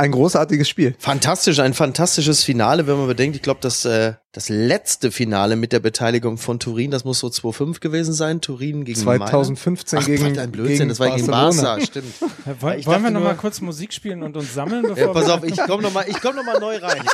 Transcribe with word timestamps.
ein 0.00 0.12
großartiges 0.12 0.68
Spiel. 0.68 0.94
Fantastisch, 0.98 1.58
ein 1.60 1.74
fantastisches 1.74 2.42
Finale, 2.42 2.86
wenn 2.86 2.96
man 2.96 3.06
bedenkt, 3.06 3.36
ich 3.36 3.42
glaube, 3.42 3.60
das, 3.60 3.84
äh, 3.84 4.14
das 4.32 4.48
letzte 4.48 5.10
Finale 5.10 5.56
mit 5.56 5.72
der 5.72 5.80
Beteiligung 5.80 6.38
von 6.38 6.58
Turin, 6.58 6.90
das 6.90 7.04
muss 7.04 7.18
so 7.20 7.28
2-5 7.28 7.80
gewesen 7.80 8.12
sein, 8.14 8.40
Turin 8.40 8.84
gegen 8.84 8.98
2015 8.98 9.98
Ach, 9.98 10.06
gegen, 10.06 10.38
ein 10.38 10.50
Blödsinn, 10.50 10.76
gegen 10.76 10.88
das 10.88 11.00
war 11.00 11.14
gegen 11.14 11.26
Barcelona. 11.26 11.68
Barca, 11.74 11.84
stimmt. 11.86 12.14
Ja, 12.20 12.28
wollen 12.60 12.78
Ich 12.78 12.86
wollen 12.86 12.98
wir 12.98 13.02
dachte 13.02 13.12
noch 13.14 13.20
mal 13.20 13.26
nur- 13.32 13.36
kurz 13.36 13.60
Musik 13.60 13.92
spielen 13.92 14.22
und 14.22 14.36
uns 14.36 14.54
sammeln? 14.54 14.82
Bevor 14.82 14.98
Ja, 14.98 15.08
pass 15.12 15.28
auf, 15.28 15.44
ich 15.44 15.58
komm 15.66 15.82
noch 15.82 15.92
mal, 15.92 16.04
ich 16.08 16.20
komm 16.20 16.36
noch 16.36 16.44
mal 16.44 16.58
neu 16.58 16.76
rein. 16.78 17.02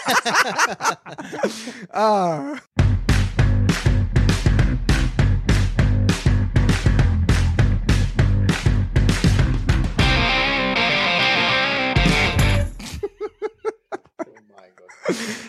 Ah. 1.91 2.55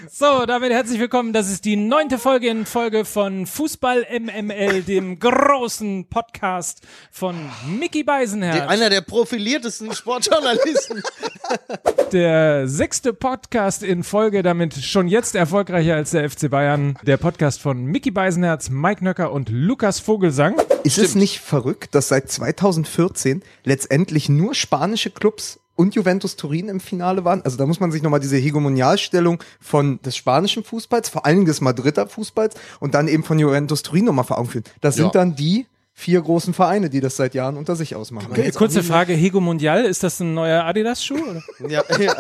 So, 0.09 0.45
damit 0.45 0.71
herzlich 0.71 0.99
willkommen. 0.99 1.33
Das 1.33 1.49
ist 1.49 1.65
die 1.65 1.75
neunte 1.75 2.17
Folge 2.17 2.47
in 2.49 2.65
Folge 2.65 3.05
von 3.05 3.45
Fußball 3.45 4.05
MML, 4.19 4.83
dem 4.83 5.19
großen 5.19 6.07
Podcast 6.09 6.81
von 7.11 7.35
Mickey 7.67 8.03
Beisenherz. 8.03 8.67
Einer 8.69 8.89
der 8.89 9.01
profiliertesten 9.01 9.93
Sportjournalisten. 9.93 11.01
Der 12.11 12.67
sechste 12.69 13.13
Podcast 13.13 13.83
in 13.83 14.03
Folge, 14.03 14.41
damit 14.41 14.75
schon 14.75 15.09
jetzt 15.09 15.35
erfolgreicher 15.35 15.95
als 15.95 16.11
der 16.11 16.29
FC 16.29 16.49
Bayern. 16.49 16.97
Der 17.03 17.17
Podcast 17.17 17.61
von 17.61 17.83
Mickey 17.83 18.11
Beisenherz, 18.11 18.69
Mike 18.69 19.03
Nöcker 19.03 19.33
und 19.33 19.49
Lukas 19.49 19.99
Vogelsang. 19.99 20.55
Ist 20.83 20.97
es 20.97 21.15
nicht 21.15 21.39
verrückt, 21.39 21.95
dass 21.95 22.07
seit 22.07 22.31
2014 22.31 23.43
letztendlich 23.65 24.29
nur 24.29 24.55
spanische 24.55 25.09
Clubs 25.09 25.59
und 25.77 25.95
Juventus 25.95 26.35
Turin 26.35 26.67
im 26.67 26.81
Finale 26.81 27.23
waren? 27.23 27.41
Also 27.43 27.55
da 27.57 27.65
muss 27.65 27.79
man 27.79 27.91
sich 27.93 28.01
nochmal 28.01 28.19
diese 28.19 28.35
Hegemonialstellung 28.35 29.41
von 29.61 30.01
des 30.01 30.17
spanischen 30.17 30.65
Fußballs, 30.65 31.07
vor 31.07 31.25
allen 31.25 31.37
Dingen 31.37 31.45
des 31.47 31.61
Madrider 31.61 32.07
Fußballs 32.07 32.55
und 32.81 32.93
dann 32.93 33.07
eben 33.07 33.23
von 33.23 33.39
Juventus 33.39 33.83
Turin 33.83 34.03
nochmal 34.05 34.25
vor 34.25 34.37
Augen 34.37 34.49
führen. 34.49 34.65
Das 34.81 34.95
sind 34.95 35.05
Ja. 35.05 35.11
dann 35.11 35.35
die 35.35 35.65
vier 35.93 36.21
großen 36.21 36.53
Vereine, 36.53 36.89
die 36.91 36.99
das 36.99 37.15
seit 37.15 37.33
Jahren 37.33 37.57
unter 37.57 37.75
sich 37.75 37.95
ausmachen. 37.95 38.35
Äh, 38.35 38.51
Kurze 38.51 38.83
Frage, 38.83 39.13
Hego 39.13 39.39
Mundial, 39.39 39.83
ist 39.85 40.03
das 40.03 40.19
ein 40.19 40.33
neuer 40.35 40.63
Adidas-Schuh? 40.65 41.17
ja, 41.67 41.81
ja. 41.99 42.15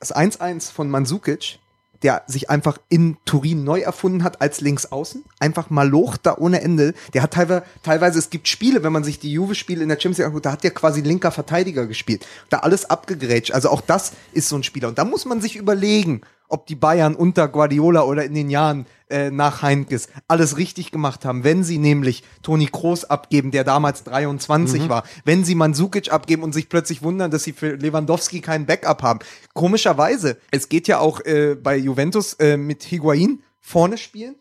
Das 0.00 0.14
1-1 0.14 0.70
von 0.72 0.90
Mandzukic, 0.90 1.58
der 2.04 2.22
sich 2.26 2.50
einfach 2.50 2.78
in 2.90 3.16
Turin 3.24 3.64
neu 3.64 3.80
erfunden 3.80 4.22
hat 4.22 4.42
als 4.42 4.60
Linksaußen. 4.60 5.24
Einfach 5.40 5.70
Maloch 5.70 6.18
da 6.18 6.36
ohne 6.36 6.60
Ende. 6.60 6.92
Der 7.14 7.22
hat 7.22 7.32
teilweise, 7.32 7.64
teilweise, 7.82 8.18
es 8.18 8.28
gibt 8.28 8.46
Spiele, 8.46 8.82
wenn 8.82 8.92
man 8.92 9.04
sich 9.04 9.18
die 9.18 9.32
Juve-Spiele 9.32 9.82
in 9.82 9.88
der 9.88 9.96
Champions 9.96 10.18
League 10.18 10.26
anguckt, 10.26 10.46
da 10.46 10.52
hat 10.52 10.62
der 10.62 10.70
quasi 10.70 11.00
linker 11.00 11.30
Verteidiger 11.30 11.86
gespielt. 11.86 12.26
Da 12.50 12.58
alles 12.58 12.90
abgegrätscht. 12.90 13.52
Also 13.52 13.70
auch 13.70 13.80
das 13.80 14.12
ist 14.32 14.50
so 14.50 14.56
ein 14.56 14.62
Spieler. 14.62 14.88
Und 14.88 14.98
da 14.98 15.04
muss 15.04 15.24
man 15.24 15.40
sich 15.40 15.56
überlegen, 15.56 16.20
ob 16.54 16.66
die 16.66 16.76
Bayern 16.76 17.16
unter 17.16 17.48
Guardiola 17.48 18.02
oder 18.02 18.24
in 18.24 18.32
den 18.32 18.48
Jahren 18.48 18.86
äh, 19.10 19.32
nach 19.32 19.60
Heinkes 19.60 20.08
alles 20.28 20.56
richtig 20.56 20.92
gemacht 20.92 21.24
haben, 21.24 21.42
wenn 21.42 21.64
sie 21.64 21.78
nämlich 21.78 22.22
Toni 22.42 22.66
Kroos 22.66 23.04
abgeben, 23.04 23.50
der 23.50 23.64
damals 23.64 24.04
23 24.04 24.88
war, 24.88 25.02
wenn 25.24 25.44
sie 25.44 25.56
Mandzukic 25.56 26.12
abgeben 26.12 26.44
und 26.44 26.54
sich 26.54 26.68
plötzlich 26.68 27.02
wundern, 27.02 27.32
dass 27.32 27.42
sie 27.42 27.52
für 27.52 27.74
Lewandowski 27.74 28.40
keinen 28.40 28.66
Backup 28.66 29.02
haben. 29.02 29.18
Komischerweise, 29.52 30.38
es 30.52 30.68
geht 30.68 30.86
ja 30.86 31.00
auch 31.00 31.20
äh, 31.24 31.56
bei 31.60 31.76
Juventus 31.76 32.34
äh, 32.34 32.56
mit 32.56 32.84
Higuain 32.84 33.42
vorne 33.60 33.98
spielen 33.98 34.36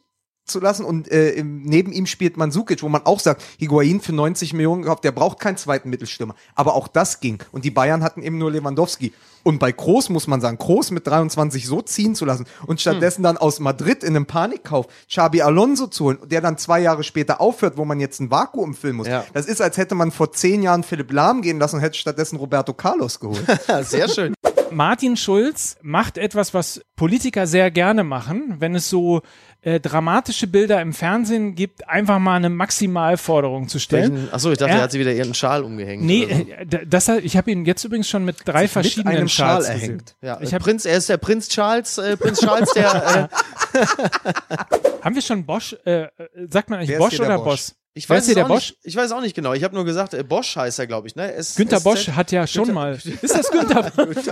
zu 0.45 0.59
lassen 0.59 0.85
und 0.85 1.09
äh, 1.09 1.41
neben 1.43 1.91
ihm 1.91 2.05
spielt 2.05 2.37
Mandzukic, 2.37 2.83
wo 2.83 2.89
man 2.89 3.05
auch 3.05 3.19
sagt, 3.19 3.43
Higuain 3.59 4.01
für 4.01 4.13
90 4.13 4.53
Millionen 4.53 4.83
gekauft, 4.83 5.03
der 5.03 5.11
braucht 5.11 5.39
keinen 5.39 5.57
zweiten 5.57 5.89
Mittelstürmer. 5.89 6.35
Aber 6.55 6.75
auch 6.75 6.87
das 6.87 7.19
ging. 7.19 7.39
Und 7.51 7.65
die 7.65 7.71
Bayern 7.71 8.03
hatten 8.03 8.21
eben 8.21 8.37
nur 8.37 8.51
Lewandowski. 8.51 9.13
Und 9.43 9.59
bei 9.59 9.73
Kroos 9.73 10.09
muss 10.09 10.27
man 10.27 10.39
sagen, 10.39 10.57
Kroos 10.57 10.91
mit 10.91 11.05
23 11.05 11.67
so 11.67 11.81
ziehen 11.81 12.15
zu 12.15 12.23
lassen 12.23 12.45
und 12.65 12.79
stattdessen 12.79 13.23
dann 13.23 13.37
aus 13.37 13.59
Madrid 13.59 14.03
in 14.03 14.15
einem 14.15 14.25
Panikkauf 14.25 14.87
Xabi 15.09 15.41
Alonso 15.41 15.87
zu 15.87 16.05
holen, 16.05 16.17
der 16.25 16.39
dann 16.39 16.57
zwei 16.57 16.79
Jahre 16.79 17.03
später 17.03 17.41
aufhört, 17.41 17.77
wo 17.77 17.83
man 17.83 17.99
jetzt 17.99 18.21
ein 18.21 18.31
Vakuum 18.31 18.73
füllen 18.73 18.95
muss. 18.95 19.07
Ja. 19.07 19.25
Das 19.33 19.45
ist, 19.45 19.61
als 19.61 19.77
hätte 19.77 19.95
man 19.95 20.11
vor 20.11 20.31
zehn 20.31 20.63
Jahren 20.63 20.83
Philipp 20.83 21.11
Lahm 21.11 21.41
gehen 21.41 21.59
lassen 21.59 21.77
und 21.77 21.81
hätte 21.81 21.97
stattdessen 21.97 22.37
Roberto 22.37 22.73
Carlos 22.73 23.19
geholt. 23.19 23.43
Sehr 23.81 24.07
schön. 24.07 24.33
Martin 24.71 25.17
Schulz 25.17 25.77
macht 25.81 26.17
etwas, 26.17 26.53
was 26.53 26.81
Politiker 26.95 27.45
sehr 27.45 27.69
gerne 27.69 28.03
machen, 28.03 28.55
wenn 28.59 28.73
es 28.73 28.89
so 28.89 29.21
äh, 29.63 29.79
dramatische 29.79 30.47
Bilder 30.47 30.81
im 30.81 30.93
Fernsehen 30.93 31.55
gibt, 31.55 31.87
einfach 31.87 32.19
mal 32.19 32.35
eine 32.35 32.49
Maximalforderung 32.49 33.67
zu 33.69 33.79
stellen. 33.79 34.27
Achso, 34.31 34.51
ich 34.51 34.57
dachte, 34.57 34.71
Er- 34.73 34.77
er 34.79 34.83
hat 34.83 34.91
sie 34.91 34.99
wieder 34.99 35.11
irgendeinen 35.11 35.33
Schal 35.35 35.63
umgehängt. 35.63 36.03
Nee, 36.03 36.27
so. 36.29 36.75
äh, 36.77 36.85
das, 36.85 37.07
hat- 37.07 37.23
ich 37.23 37.37
habe 37.37 37.49
ihn 37.51 37.65
jetzt 37.65 37.83
übrigens 37.83 38.09
schon 38.09 38.25
mit 38.25 38.37
drei 38.45 38.67
verschiedenen 38.67 39.15
einem 39.17 39.27
Schal 39.29 39.63
Schals 39.63 39.67
gesehen. 39.73 39.81
erhängt. 39.89 40.15
Ja, 40.21 40.39
ich 40.41 40.53
hab- 40.53 40.61
Prinz, 40.63 40.85
er 40.85 40.97
ist 40.97 41.09
der 41.09 41.17
Prinz 41.17 41.47
Charles, 41.49 41.97
äh, 41.97 42.17
Prinz 42.17 42.39
Charles, 42.41 42.71
der, 42.73 43.29
äh, 43.73 43.79
Haben 45.01 45.15
wir 45.15 45.21
schon 45.21 45.45
Bosch? 45.45 45.75
Äh, 45.85 46.03
äh, 46.03 46.09
sagt 46.49 46.69
man 46.69 46.79
eigentlich 46.79 46.97
Bosch 46.97 47.19
oder 47.19 47.37
Bosch? 47.37 47.45
Boss? 47.45 47.75
Ich 47.95 48.09
weiß 48.09 48.27
es 48.27 48.33
der 48.33 48.45
auch 48.45 48.47
Bosch? 48.47 48.71
nicht, 48.71 48.79
ich 48.83 48.95
weiß 48.95 49.11
auch 49.11 49.21
nicht 49.21 49.35
genau. 49.35 49.53
Ich 49.53 49.63
habe 49.63 49.75
nur 49.75 49.85
gesagt, 49.85 50.15
äh, 50.15 50.23
Bosch 50.23 50.55
heißt 50.55 50.79
er, 50.79 50.87
glaube 50.87 51.07
ich, 51.07 51.15
ne? 51.15 51.31
S 51.33 51.55
Günter 51.55 51.77
SZ? 51.77 51.83
Bosch 51.83 52.07
hat 52.09 52.31
ja 52.31 52.47
schon 52.47 52.65
Günther- 52.65 52.73
mal. 52.73 52.93
Ist 53.21 53.35
das 53.35 53.51
Günther 53.51 53.83
Bosch? 53.91 54.25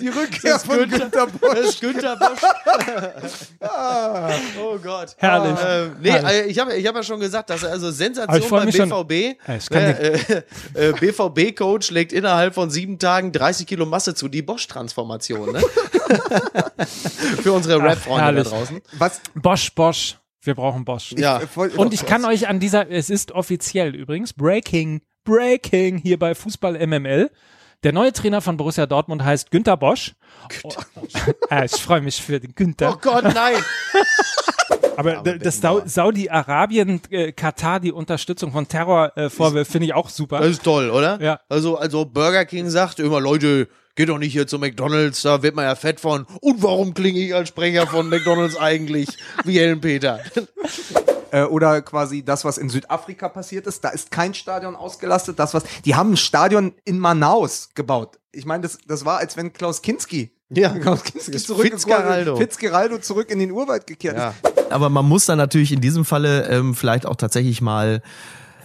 Die 0.00 0.08
Rückkehr 0.08 0.58
von 0.58 0.88
Günter 0.88 1.26
Bosch. 1.28 1.54
Das 1.54 1.64
ist 1.66 1.80
Günter 1.80 2.16
Bosch. 2.16 2.40
oh 4.60 4.78
Gott. 4.82 5.14
Herrlich. 5.18 5.58
Äh, 5.64 5.88
nee, 6.00 6.10
Herrlich. 6.10 6.30
äh, 6.32 6.46
ich 6.46 6.58
habe 6.58 6.74
ich 6.74 6.86
hab 6.86 6.96
ja 6.96 7.02
schon 7.04 7.20
gesagt, 7.20 7.50
dass 7.50 7.62
er 7.62 7.70
also 7.70 7.90
Sensation 7.92 8.50
beim 8.50 8.72
schon. 8.72 8.88
BVB. 9.06 9.38
Ich 9.58 9.68
kann 9.70 9.82
äh, 9.82 10.12
äh, 10.74 10.88
äh, 10.88 10.92
BVB-Coach 10.92 11.90
legt 11.92 12.12
innerhalb 12.12 12.54
von 12.54 12.68
sieben 12.70 12.98
Tagen 12.98 13.30
30 13.32 13.66
Kilo 13.66 13.86
Masse 13.86 14.14
zu. 14.14 14.28
Die 14.28 14.42
Bosch-Transformation, 14.42 15.52
ne? 15.52 15.62
Für 17.42 17.52
unsere 17.52 17.80
Rap-Freunde 17.80 18.42
da 18.42 18.50
draußen. 18.50 18.80
Was? 18.98 19.20
Bosch, 19.34 19.72
Bosch. 19.74 20.16
Wir 20.42 20.54
brauchen 20.54 20.84
Bosch. 20.84 21.12
Ja. 21.16 21.40
voll- 21.40 21.70
Und 21.76 21.94
ich 21.94 22.04
kann 22.04 22.24
euch 22.24 22.48
an 22.48 22.58
dieser, 22.60 22.90
es 22.90 23.10
ist 23.10 23.32
offiziell 23.32 23.94
übrigens, 23.94 24.32
Breaking, 24.32 25.00
Breaking 25.24 25.98
hier 25.98 26.18
bei 26.18 26.34
Fußball 26.34 26.84
MML. 26.86 27.30
Der 27.84 27.92
neue 27.92 28.12
Trainer 28.12 28.40
von 28.40 28.56
Borussia 28.56 28.86
Dortmund 28.86 29.24
heißt 29.24 29.50
Günter 29.50 29.76
Bosch. 29.76 30.14
Oh, 30.62 30.70
Ah, 31.50 31.64
ich 31.64 31.72
freue 31.72 32.00
mich 32.00 32.20
für 32.22 32.38
den 32.40 32.54
Günther. 32.54 32.92
Oh 32.94 32.98
Gott, 33.00 33.24
nein. 33.24 33.56
Aber 34.96 35.14
d- 35.22 35.38
das 35.38 35.60
Sau 35.60 35.82
Saudi-Arabien, 35.84 37.00
äh, 37.10 37.32
Katar, 37.32 37.80
die 37.80 37.92
Unterstützung 37.92 38.52
von 38.52 38.68
Terror 38.68 39.16
äh, 39.16 39.30
finde 39.30 39.86
ich 39.86 39.94
auch 39.94 40.08
super. 40.10 40.38
Das 40.40 40.48
ist 40.50 40.62
toll, 40.64 40.90
oder? 40.90 41.20
Ja. 41.20 41.40
Also, 41.48 41.76
also 41.78 42.04
Burger 42.04 42.44
King 42.44 42.68
sagt 42.68 43.00
immer, 43.00 43.20
Leute, 43.20 43.68
geht 43.94 44.08
doch 44.08 44.18
nicht 44.18 44.32
hier 44.32 44.46
zu 44.46 44.58
McDonalds, 44.58 45.22
da 45.22 45.42
wird 45.42 45.54
man 45.54 45.64
ja 45.64 45.74
fett 45.74 46.00
von. 46.00 46.26
Und 46.40 46.62
warum 46.62 46.94
klinge 46.94 47.18
ich 47.20 47.34
als 47.34 47.48
Sprecher 47.48 47.86
von 47.86 48.08
McDonalds 48.08 48.56
eigentlich 48.56 49.08
wie 49.44 49.58
Helen 49.58 49.80
Peter? 49.80 50.20
äh, 51.30 51.42
oder 51.44 51.82
quasi 51.82 52.24
das, 52.24 52.44
was 52.44 52.58
in 52.58 52.68
Südafrika 52.68 53.28
passiert 53.28 53.66
ist. 53.66 53.82
Da 53.84 53.90
ist 53.90 54.10
kein 54.10 54.34
Stadion 54.34 54.76
ausgelastet. 54.76 55.38
Das, 55.38 55.54
was 55.54 55.64
die 55.84 55.94
haben 55.94 56.12
ein 56.12 56.16
Stadion 56.16 56.74
in 56.84 56.98
Manaus 56.98 57.70
gebaut. 57.74 58.18
Ich 58.32 58.46
meine, 58.46 58.62
das, 58.62 58.78
das 58.86 59.04
war, 59.04 59.18
als 59.18 59.36
wenn 59.36 59.52
Klaus 59.52 59.82
Kinski, 59.82 60.30
Ja. 60.50 60.70
Klaus 60.78 61.02
Kinski 61.04 61.36
zurück 61.36 61.66
Fitzgeraldo. 61.66 62.36
Fitzgeraldo 62.36 62.98
zurück 62.98 63.30
in 63.30 63.38
den 63.38 63.50
Urwald 63.50 63.86
gekehrt 63.86 64.16
Ja. 64.16 64.30
ist. 64.30 64.72
Aber 64.72 64.88
man 64.88 65.06
muss 65.06 65.26
dann 65.26 65.36
natürlich 65.36 65.70
in 65.72 65.82
diesem 65.82 66.06
Falle 66.06 66.48
ähm, 66.48 66.74
vielleicht 66.74 67.04
auch 67.04 67.16
tatsächlich 67.16 67.60
mal 67.60 68.00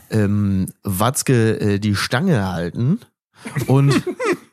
ähm, 0.10 0.72
Watzke 0.84 1.60
äh, 1.60 1.80
die 1.80 1.96
Stange 1.96 2.50
halten. 2.50 3.02
Und 3.68 4.04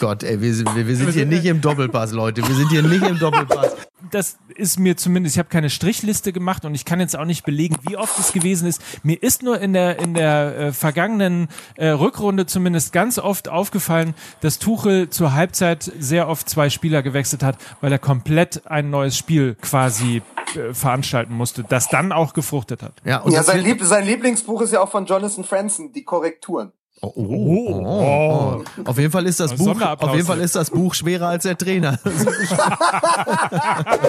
Gott, 0.00 0.22
ey, 0.22 0.40
wir, 0.40 0.54
sind- 0.54 0.74
wir, 0.76 0.86
wir 0.86 0.96
sind 0.96 1.12
hier 1.12 1.26
nicht 1.26 1.44
im 1.44 1.60
Doppelpass, 1.60 2.12
Leute. 2.12 2.46
Wir 2.46 2.54
sind 2.54 2.68
hier 2.70 2.82
nicht 2.82 3.02
im 3.06 3.18
Doppelpass. 3.18 3.74
das 4.10 4.38
ist 4.54 4.78
mir 4.78 4.96
zumindest, 4.96 5.36
ich 5.36 5.38
habe 5.38 5.48
keine 5.48 5.70
Strichliste 5.70 6.32
gemacht 6.32 6.64
und 6.64 6.74
ich 6.74 6.84
kann 6.84 7.00
jetzt 7.00 7.16
auch 7.18 7.24
nicht 7.24 7.44
belegen, 7.44 7.76
wie 7.88 7.96
oft 7.96 8.18
es 8.18 8.32
gewesen 8.32 8.68
ist. 8.68 8.80
Mir 9.02 9.22
ist 9.22 9.42
nur 9.42 9.60
in 9.60 9.72
der 9.72 9.98
in 9.98 10.14
der 10.14 10.58
äh, 10.58 10.72
vergangenen 10.72 11.48
äh, 11.76 11.88
Rückrunde 11.88 12.46
zumindest 12.46 12.92
ganz 12.92 13.18
oft 13.18 13.48
aufgefallen, 13.48 14.14
dass 14.40 14.58
Tuchel 14.58 15.10
zur 15.10 15.32
Halbzeit 15.32 15.90
sehr 15.98 16.28
oft 16.28 16.48
zwei 16.48 16.70
Spieler 16.70 17.02
gewechselt 17.02 17.42
hat, 17.42 17.56
weil 17.80 17.90
er 17.92 17.98
komplett 17.98 18.66
ein 18.66 18.90
neues 18.90 19.16
Spiel 19.16 19.56
quasi 19.60 20.22
äh, 20.54 20.74
veranstalten 20.74 21.34
musste, 21.34 21.64
das 21.64 21.88
dann 21.88 22.12
auch 22.12 22.34
gefruchtet 22.34 22.82
hat. 22.82 22.92
Ja, 23.04 23.18
und 23.18 23.32
Ja, 23.32 23.42
sein, 23.42 23.62
Lieb 23.62 23.80
sein 23.82 24.04
Lieblingsbuch 24.06 24.60
ist 24.62 24.72
ja 24.72 24.80
auch 24.80 24.90
von 24.90 25.06
Jonathan 25.06 25.44
Franzen, 25.44 25.92
die 25.92 26.04
Korrekturen. 26.04 26.72
Oh, 27.00 27.12
oh, 27.14 27.24
oh, 27.24 27.84
oh. 27.84 28.64
Auf 28.84 28.98
jeden 28.98 29.12
Fall 29.12 29.26
ist 29.26 29.38
das 29.38 29.52
Oh, 29.52 29.56
Buch, 29.56 29.80
auf 29.80 30.14
jeden 30.14 30.26
Fall 30.26 30.40
ist 30.40 30.56
das 30.56 30.70
Buch 30.70 30.94
schwerer 30.94 31.28
als 31.28 31.44
der 31.44 31.56
Trainer. 31.56 31.98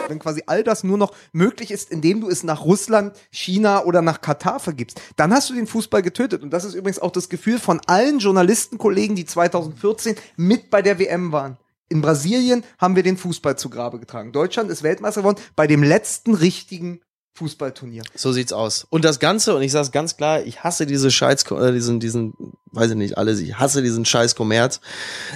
Wenn 0.08 0.20
quasi 0.20 0.44
all 0.48 0.64
das 0.64 0.84
nur 0.84 0.98
noch 0.98 1.14
möglich 1.32 1.72
ist, 1.72 1.92
indem 1.92 2.22
du 2.22 2.30
es 2.30 2.44
nach 2.44 2.66
Russland, 2.66 3.16
China 3.32 3.84
oder 3.84 4.02
nach 4.02 4.22
Katar 4.22 4.60
vergibst, 4.60 5.00
dann 5.18 5.34
hast 5.34 5.50
du 5.50 5.54
den 5.54 5.68
Fußball 5.68 6.02
getötet. 6.02 6.42
Und 6.42 6.52
das 6.52 6.66
ist 6.66 6.74
übrigens 6.74 7.00
auch 7.00 7.12
das 7.12 7.30
Gefühl 7.30 7.60
von 7.60 7.80
allen 7.86 8.20
Journalistenkollegen, 8.20 9.16
die 9.16 9.26
2014 9.26 10.16
mit 10.36 10.72
bei 10.72 10.82
der 10.82 10.98
WM 10.98 11.32
waren. 11.32 11.58
In 11.90 12.02
Brasilien 12.02 12.64
haben 12.78 12.96
wir 12.96 13.04
den 13.04 13.18
Fußball 13.18 13.58
zu 13.58 13.70
Grabe 13.70 14.00
getragen. 14.00 14.32
Deutschland 14.32 14.70
ist 14.70 14.84
Weltmeister 14.84 15.22
geworden 15.22 15.42
bei 15.56 15.68
dem 15.68 15.84
letzten 15.84 16.36
richtigen 16.36 17.02
Fußballturnier. 17.36 18.04
So 18.16 18.32
sieht's 18.32 18.52
aus. 18.52 18.86
Und 18.90 19.06
das 19.06 19.20
Ganze, 19.20 19.56
und 19.56 19.62
ich 19.62 19.72
sag's 19.72 19.92
ganz 19.92 20.18
klar, 20.18 20.42
ich 20.42 20.64
hasse 20.64 20.86
diese 20.86 21.10
Scheiß, 21.10 21.44
äh, 21.52 21.72
diesen, 21.72 22.00
diesen, 22.00 22.34
weiß 22.72 22.92
ich 22.92 22.98
nicht, 22.98 23.18
alles, 23.18 23.40
ich 23.40 23.58
hasse 23.58 23.82
diesen 23.82 24.04
Scheiß 24.06 24.36
Kommerz. 24.36 24.82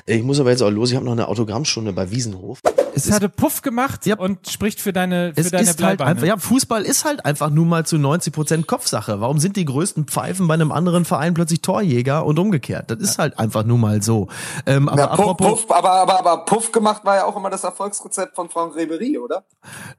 Ich 0.06 0.24
muss 0.24 0.40
aber 0.40 0.52
jetzt 0.52 0.62
auch 0.62 0.70
los, 0.70 0.90
ich 0.90 0.96
habe 0.96 1.06
noch 1.06 1.14
eine 1.14 1.28
Autogrammstunde 1.28 1.94
bei 1.94 2.12
Wiesenhof. 2.12 2.60
Es 2.96 3.12
hatte 3.12 3.30
Puff 3.30 3.62
gemacht 3.62 4.06
Ja. 4.06 4.18
und 4.18 4.50
spricht 4.50 4.80
für 4.82 4.94
deine, 4.94 5.34
für 5.34 5.42
Es 5.42 5.52
deine 5.52 5.64
ist 5.70 5.84
halt 5.84 6.02
einfach, 6.02 6.26
ja, 6.26 6.38
Fußball 6.38 6.84
ist 6.84 7.06
halt 7.06 7.26
einfach 7.26 7.50
nun 7.50 7.70
mal 7.70 7.86
zu 7.86 7.98
90 7.98 8.34
Prozent 8.34 8.68
Kopfsache. 8.68 9.20
Warum 9.22 9.40
sind 9.40 9.56
die 9.56 9.66
größten 9.66 10.06
Pfeifen 10.06 10.48
bei 10.48 10.54
einem 10.54 10.72
anderen 10.72 11.06
Verein 11.06 11.34
plötzlich 11.34 11.62
Torjäger 11.62 12.26
und 12.26 12.40
umgekehrt? 12.40 12.90
Das 12.92 13.00
ist 13.00 13.18
halt 13.20 13.40
einfach 13.40 13.64
nun 13.64 13.82
mal 13.82 14.02
so. 14.02 14.28
Ähm, 14.66 14.90
aber 14.90 15.02
Ja, 15.02 15.08
Puff, 15.08 15.20
apropos, 15.20 15.62
Puff, 15.62 15.72
aber, 15.72 15.92
aber, 15.92 16.20
aber 16.20 16.46
Puff 16.46 16.72
gemacht 16.72 17.04
war 17.06 17.16
ja 17.16 17.26
auch 17.26 17.36
immer 17.36 17.50
das 17.50 17.64
Erfolgsrezept 17.64 18.36
von 18.36 18.50
Franck 18.50 18.76
Ribery, 18.76 19.18
oder? 19.18 19.44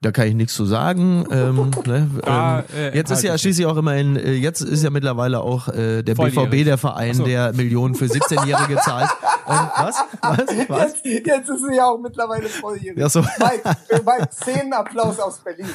da 0.01 0.13
kann 0.13 0.27
ich 0.27 0.35
nichts 0.35 0.55
zu 0.55 0.65
sagen. 0.67 1.27
Ähm, 1.31 1.71
ne, 1.87 2.11
Da, 2.25 2.59
ähm, 2.61 2.65
äh, 2.77 2.97
jetzt 2.97 3.11
ist 3.11 3.23
ja 3.23 3.37
schließlich 3.39 3.67
auch 3.67 3.77
immerhin, 3.77 4.17
äh, 4.17 4.33
jetzt 4.33 4.61
ist 4.61 4.83
ja 4.83 4.91
mittlerweile 4.91 5.41
auch 5.41 5.69
äh, 5.69 6.03
der 6.03 6.17
Volljährig. 6.17 6.51
BVB 6.51 6.65
der 6.65 6.79
Verein, 6.79 7.15
so. 7.15 7.25
der 7.25 7.53
Millionen 7.55 7.95
für 7.95 8.07
17-Jährige 8.07 8.77
zahlt. 8.81 9.09
Ähm, 9.47 9.59
was? 9.77 9.97
Was? 10.23 10.39
Was? 10.69 10.95
Jetzt, 11.05 11.27
jetzt 11.27 11.51
ist 11.51 11.67
sie 11.69 11.77
ja 11.77 11.85
auch 11.85 11.99
mittlerweile 11.99 12.49
volljährig. 12.49 12.84
Ja, 12.97 13.09
so. 13.09 13.21
Mike, 13.21 13.77
Mike, 13.91 14.29
Szenenapplaus 14.33 15.19
aus 15.21 15.41
Berlin. 15.41 15.67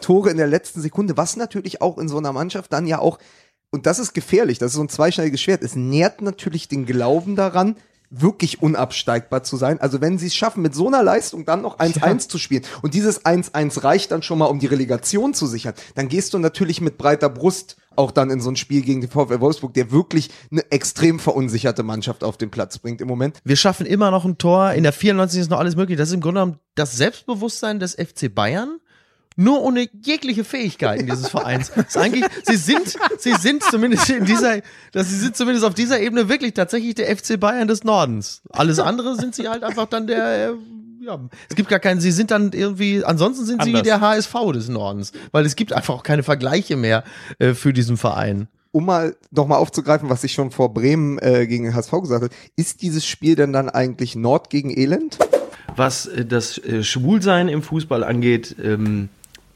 Tore 0.00 0.30
in 0.30 0.36
der 0.36 0.46
letzten 0.46 0.80
Sekunde, 0.80 1.16
was 1.16 1.36
natürlich 1.36 1.80
auch 1.82 1.98
in 1.98 2.08
so 2.08 2.18
einer 2.18 2.32
Mannschaft 2.32 2.72
dann 2.72 2.86
ja 2.86 2.98
auch, 2.98 3.18
und 3.70 3.86
das 3.86 3.98
ist 3.98 4.14
gefährlich, 4.14 4.58
das 4.58 4.72
ist 4.72 4.76
so 4.76 4.82
ein 4.82 4.88
zweischneidiges 4.88 5.40
Schwert, 5.40 5.62
es 5.62 5.76
nährt 5.76 6.22
natürlich 6.22 6.68
den 6.68 6.86
Glauben 6.86 7.36
daran, 7.36 7.76
wirklich 8.10 8.60
unabsteigbar 8.60 9.44
zu 9.44 9.56
sein. 9.56 9.80
Also 9.80 10.00
wenn 10.00 10.18
sie 10.18 10.26
es 10.26 10.34
schaffen, 10.34 10.62
mit 10.62 10.74
so 10.74 10.88
einer 10.88 11.02
Leistung 11.02 11.44
dann 11.44 11.62
noch 11.62 11.78
1-1 11.78 12.28
zu 12.28 12.38
spielen 12.38 12.64
und 12.82 12.94
dieses 12.94 13.24
1-1 13.24 13.84
reicht 13.84 14.10
dann 14.10 14.22
schon 14.22 14.38
mal, 14.38 14.46
um 14.46 14.58
die 14.58 14.66
Relegation 14.66 15.32
zu 15.32 15.46
sichern, 15.46 15.74
dann 15.94 16.08
gehst 16.08 16.34
du 16.34 16.38
natürlich 16.38 16.80
mit 16.80 16.98
breiter 16.98 17.28
Brust 17.28 17.76
auch 17.96 18.10
dann 18.10 18.30
in 18.30 18.40
so 18.40 18.50
ein 18.50 18.56
Spiel 18.56 18.82
gegen 18.82 19.00
den 19.00 19.10
VfL 19.10 19.40
Wolfsburg, 19.40 19.74
der 19.74 19.90
wirklich 19.90 20.30
eine 20.50 20.70
extrem 20.70 21.18
verunsicherte 21.18 21.82
Mannschaft 21.82 22.24
auf 22.24 22.36
den 22.36 22.50
Platz 22.50 22.78
bringt 22.78 23.00
im 23.00 23.08
Moment. 23.08 23.38
Wir 23.44 23.56
schaffen 23.56 23.86
immer 23.86 24.10
noch 24.10 24.24
ein 24.24 24.38
Tor. 24.38 24.72
In 24.72 24.82
der 24.82 24.92
94 24.92 25.40
ist 25.40 25.50
noch 25.50 25.58
alles 25.58 25.76
möglich. 25.76 25.98
Das 25.98 26.08
ist 26.08 26.14
im 26.14 26.20
Grunde 26.20 26.40
genommen 26.40 26.58
das 26.74 26.96
Selbstbewusstsein 26.96 27.80
des 27.80 27.94
FC 27.94 28.32
Bayern. 28.34 28.78
Nur 29.36 29.62
ohne 29.62 29.88
jegliche 30.02 30.44
Fähigkeiten 30.44 31.06
dieses 31.06 31.28
Vereins. 31.30 31.72
Das 31.74 31.88
ist 31.88 31.96
eigentlich, 31.96 32.24
sie 32.44 32.56
sind, 32.56 32.96
sie 33.18 33.34
sind 33.34 33.62
zumindest 33.62 34.10
in 34.10 34.24
dieser, 34.24 34.60
dass 34.92 35.08
sie 35.08 35.16
sind 35.16 35.36
zumindest 35.36 35.64
auf 35.64 35.74
dieser 35.74 36.00
Ebene 36.00 36.28
wirklich 36.28 36.54
tatsächlich 36.54 36.94
der 36.94 37.16
FC 37.16 37.38
Bayern 37.38 37.68
des 37.68 37.84
Nordens. 37.84 38.42
Alles 38.50 38.78
andere 38.80 39.16
sind 39.16 39.34
sie 39.34 39.48
halt 39.48 39.62
einfach 39.62 39.86
dann 39.86 40.06
der, 40.06 40.50
äh, 40.50 40.52
ja, 41.00 41.18
es 41.48 41.56
gibt 41.56 41.68
gar 41.68 41.78
keinen, 41.78 42.00
sie 42.00 42.10
sind 42.10 42.30
dann 42.30 42.52
irgendwie, 42.52 43.04
ansonsten 43.04 43.44
sind 43.44 43.62
sie 43.62 43.70
Anders. 43.70 43.82
der 43.82 44.00
HSV 44.00 44.34
des 44.52 44.68
Nordens. 44.68 45.12
Weil 45.32 45.46
es 45.46 45.56
gibt 45.56 45.72
einfach 45.72 45.94
auch 45.94 46.02
keine 46.02 46.22
Vergleiche 46.22 46.76
mehr 46.76 47.04
äh, 47.38 47.54
für 47.54 47.72
diesen 47.72 47.96
Verein. 47.96 48.48
um 48.72 48.86
mal 48.86 49.16
noch 49.30 49.46
mal 49.46 49.56
aufzugreifen, 49.56 50.10
was 50.10 50.22
ich 50.24 50.32
schon 50.32 50.50
vor 50.50 50.72
Bremen 50.72 51.18
äh, 51.18 51.46
gegen 51.46 51.64
den 51.64 51.74
HSV 51.74 51.90
gesagt 52.02 52.22
habe, 52.24 52.34
ist 52.56 52.82
dieses 52.82 53.06
Spiel 53.06 53.34
denn 53.34 53.52
dann 53.52 53.68
eigentlich 53.68 54.14
Nord 54.14 54.50
gegen 54.50 54.70
Elend? 54.70 55.18
Was 55.76 56.06
äh, 56.06 56.24
das 56.24 56.58
äh, 56.58 56.82
Schwulsein 56.82 57.48
im 57.48 57.62
Fußball 57.62 58.04
angeht, 58.04 58.56
ähm, 58.62 59.08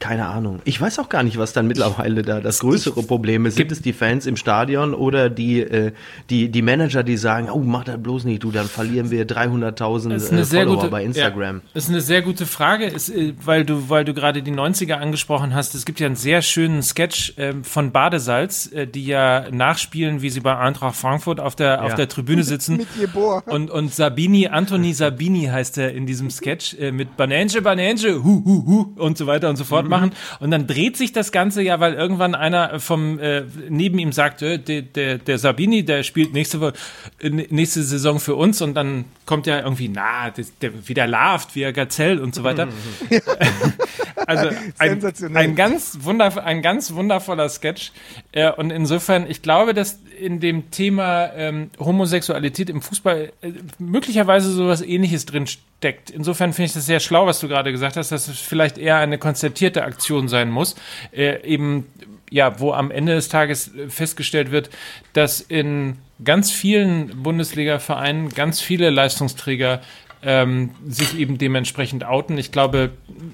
keine 0.04 0.26
Ahnung. 0.26 0.60
Ich 0.64 0.78
weiß 0.78 0.98
auch 0.98 1.08
gar 1.08 1.22
nicht, 1.22 1.38
was 1.38 1.54
dann 1.54 1.66
mittlerweile 1.66 2.20
da 2.20 2.42
das 2.42 2.58
größere 2.58 3.04
Problem 3.04 3.46
ist. 3.46 3.56
Sind 3.56 3.72
es 3.72 3.80
die 3.80 3.94
Fans 3.94 4.26
im 4.26 4.36
Stadion 4.36 4.92
oder 4.92 5.30
die, 5.30 5.60
äh, 5.60 5.92
die, 6.28 6.50
die 6.50 6.60
Manager, 6.60 7.02
die 7.02 7.16
sagen, 7.16 7.48
oh, 7.50 7.60
mach 7.60 7.84
das 7.84 8.02
bloß 8.02 8.24
nicht, 8.24 8.42
du, 8.42 8.50
dann 8.50 8.66
verlieren 8.66 9.10
wir 9.10 9.26
300.000 9.26 10.10
Das 10.10 10.24
ist 10.24 10.28
äh, 10.28 10.34
eine 10.34 10.44
sehr 10.44 10.64
Follower 10.64 10.76
gute, 10.76 10.90
bei 10.90 11.04
Instagram. 11.04 11.56
Ja, 11.56 11.62
das 11.72 11.84
ist 11.84 11.88
eine 11.88 12.02
sehr 12.02 12.20
gute 12.20 12.44
Frage, 12.44 12.84
ist, 12.84 13.08
äh, 13.08 13.32
weil 13.42 13.64
du, 13.64 13.88
weil 13.88 14.04
du 14.04 14.12
gerade 14.12 14.42
die 14.42 14.52
90er 14.52 14.96
angesprochen 14.96 15.54
hast. 15.54 15.74
Es 15.74 15.86
gibt 15.86 16.00
ja 16.00 16.06
einen 16.06 16.16
sehr 16.16 16.42
schönen 16.42 16.82
Sketch 16.82 17.32
ähm, 17.38 17.64
von 17.64 17.90
Badesalz, 17.90 18.70
äh, 18.72 18.86
die 18.86 19.06
ja 19.06 19.46
nachspielen, 19.50 20.20
wie 20.20 20.28
sie 20.28 20.40
bei 20.40 20.54
Eintracht 20.54 20.96
Frankfurt 20.96 21.40
auf 21.40 21.56
der, 21.56 21.82
auf 21.82 21.94
der 21.94 22.10
Tribüne 22.10 22.44
sitzen. 22.44 22.76
Mit 22.76 22.88
Jeboa. 23.00 23.42
Und, 23.46 23.70
und 23.70 23.94
Sabini, 23.94 24.48
Anthony 24.48 24.92
Sabini 24.92 25.46
heißt 25.46 25.78
er 25.78 25.94
in 25.94 26.04
diesem 26.04 26.28
Sketch, 26.28 26.74
äh, 26.78 26.92
mit 26.92 27.16
Banange, 27.16 27.62
Banange, 27.62 28.22
hu, 28.22 28.42
hu, 28.44 28.66
hu 28.66 29.02
und 29.02 29.16
so 29.16 29.26
weiter 29.26 29.48
und 29.48 29.56
so 29.56 29.64
fort 29.64 29.93
machen. 29.98 30.12
Und 30.40 30.50
dann 30.50 30.66
dreht 30.66 30.96
sich 30.96 31.12
das 31.12 31.32
Ganze 31.32 31.62
ja, 31.62 31.80
weil 31.80 31.94
irgendwann 31.94 32.34
einer 32.34 32.80
vom 32.80 33.18
äh, 33.18 33.44
neben 33.68 33.98
ihm 33.98 34.12
sagt, 34.12 34.42
äh, 34.42 34.58
der, 34.58 34.82
der, 34.82 35.18
der 35.18 35.38
Sabini, 35.38 35.84
der 35.84 36.02
spielt 36.02 36.32
nächste, 36.32 36.72
äh, 37.20 37.30
nächste 37.30 37.82
Saison 37.82 38.20
für 38.20 38.34
uns 38.34 38.62
und 38.62 38.74
dann 38.74 39.04
kommt 39.26 39.46
ja 39.46 39.60
irgendwie, 39.60 39.88
na, 39.88 40.30
das, 40.30 40.56
der 40.58 40.88
wieder 40.88 41.06
larvt, 41.06 41.54
wie 41.54 41.62
er 41.62 41.72
Gazell 41.72 42.18
und 42.18 42.34
so 42.34 42.44
weiter. 42.44 42.68
also 44.26 44.48
ein, 44.78 44.90
Sensationell. 44.90 45.42
ein 45.42 45.54
ganz 45.54 45.98
wunderv 46.02 46.38
ein 46.38 46.62
ganz 46.62 46.92
wundervoller 46.92 47.48
Sketch. 47.48 47.92
Äh, 48.32 48.50
und 48.52 48.70
insofern, 48.70 49.28
ich 49.28 49.42
glaube, 49.42 49.74
dass 49.74 50.00
in 50.18 50.40
dem 50.40 50.70
Thema 50.70 51.32
ähm, 51.34 51.70
Homosexualität 51.78 52.70
im 52.70 52.82
Fußball 52.82 53.32
äh, 53.42 53.52
möglicherweise 53.78 54.50
sowas 54.50 54.82
ähnliches 54.82 55.26
drin 55.26 55.46
steckt. 55.84 56.08
Insofern 56.08 56.54
finde 56.54 56.66
ich 56.66 56.72
das 56.72 56.86
sehr 56.86 56.98
schlau, 56.98 57.26
was 57.26 57.40
du 57.40 57.48
gerade 57.48 57.70
gesagt 57.70 57.98
hast, 57.98 58.10
dass 58.10 58.26
es 58.26 58.40
vielleicht 58.40 58.78
eher 58.78 58.96
eine 58.96 59.18
konzertierte 59.18 59.84
Aktion 59.84 60.28
sein 60.28 60.50
muss. 60.50 60.76
Äh, 61.12 61.46
eben, 61.46 61.86
ja, 62.30 62.58
wo 62.58 62.72
am 62.72 62.90
Ende 62.90 63.14
des 63.14 63.28
Tages 63.28 63.74
äh, 63.74 63.90
festgestellt 63.90 64.50
wird, 64.50 64.70
dass 65.12 65.42
in 65.42 65.98
ganz 66.24 66.50
vielen 66.50 67.22
Bundesliga-Vereinen 67.22 68.30
ganz 68.30 68.62
viele 68.62 68.88
Leistungsträger 68.88 69.82
ähm, 70.22 70.70
sich 70.88 71.18
eben 71.18 71.36
dementsprechend 71.36 72.04
outen. 72.04 72.38
Ich 72.38 72.50
glaube, 72.50 72.92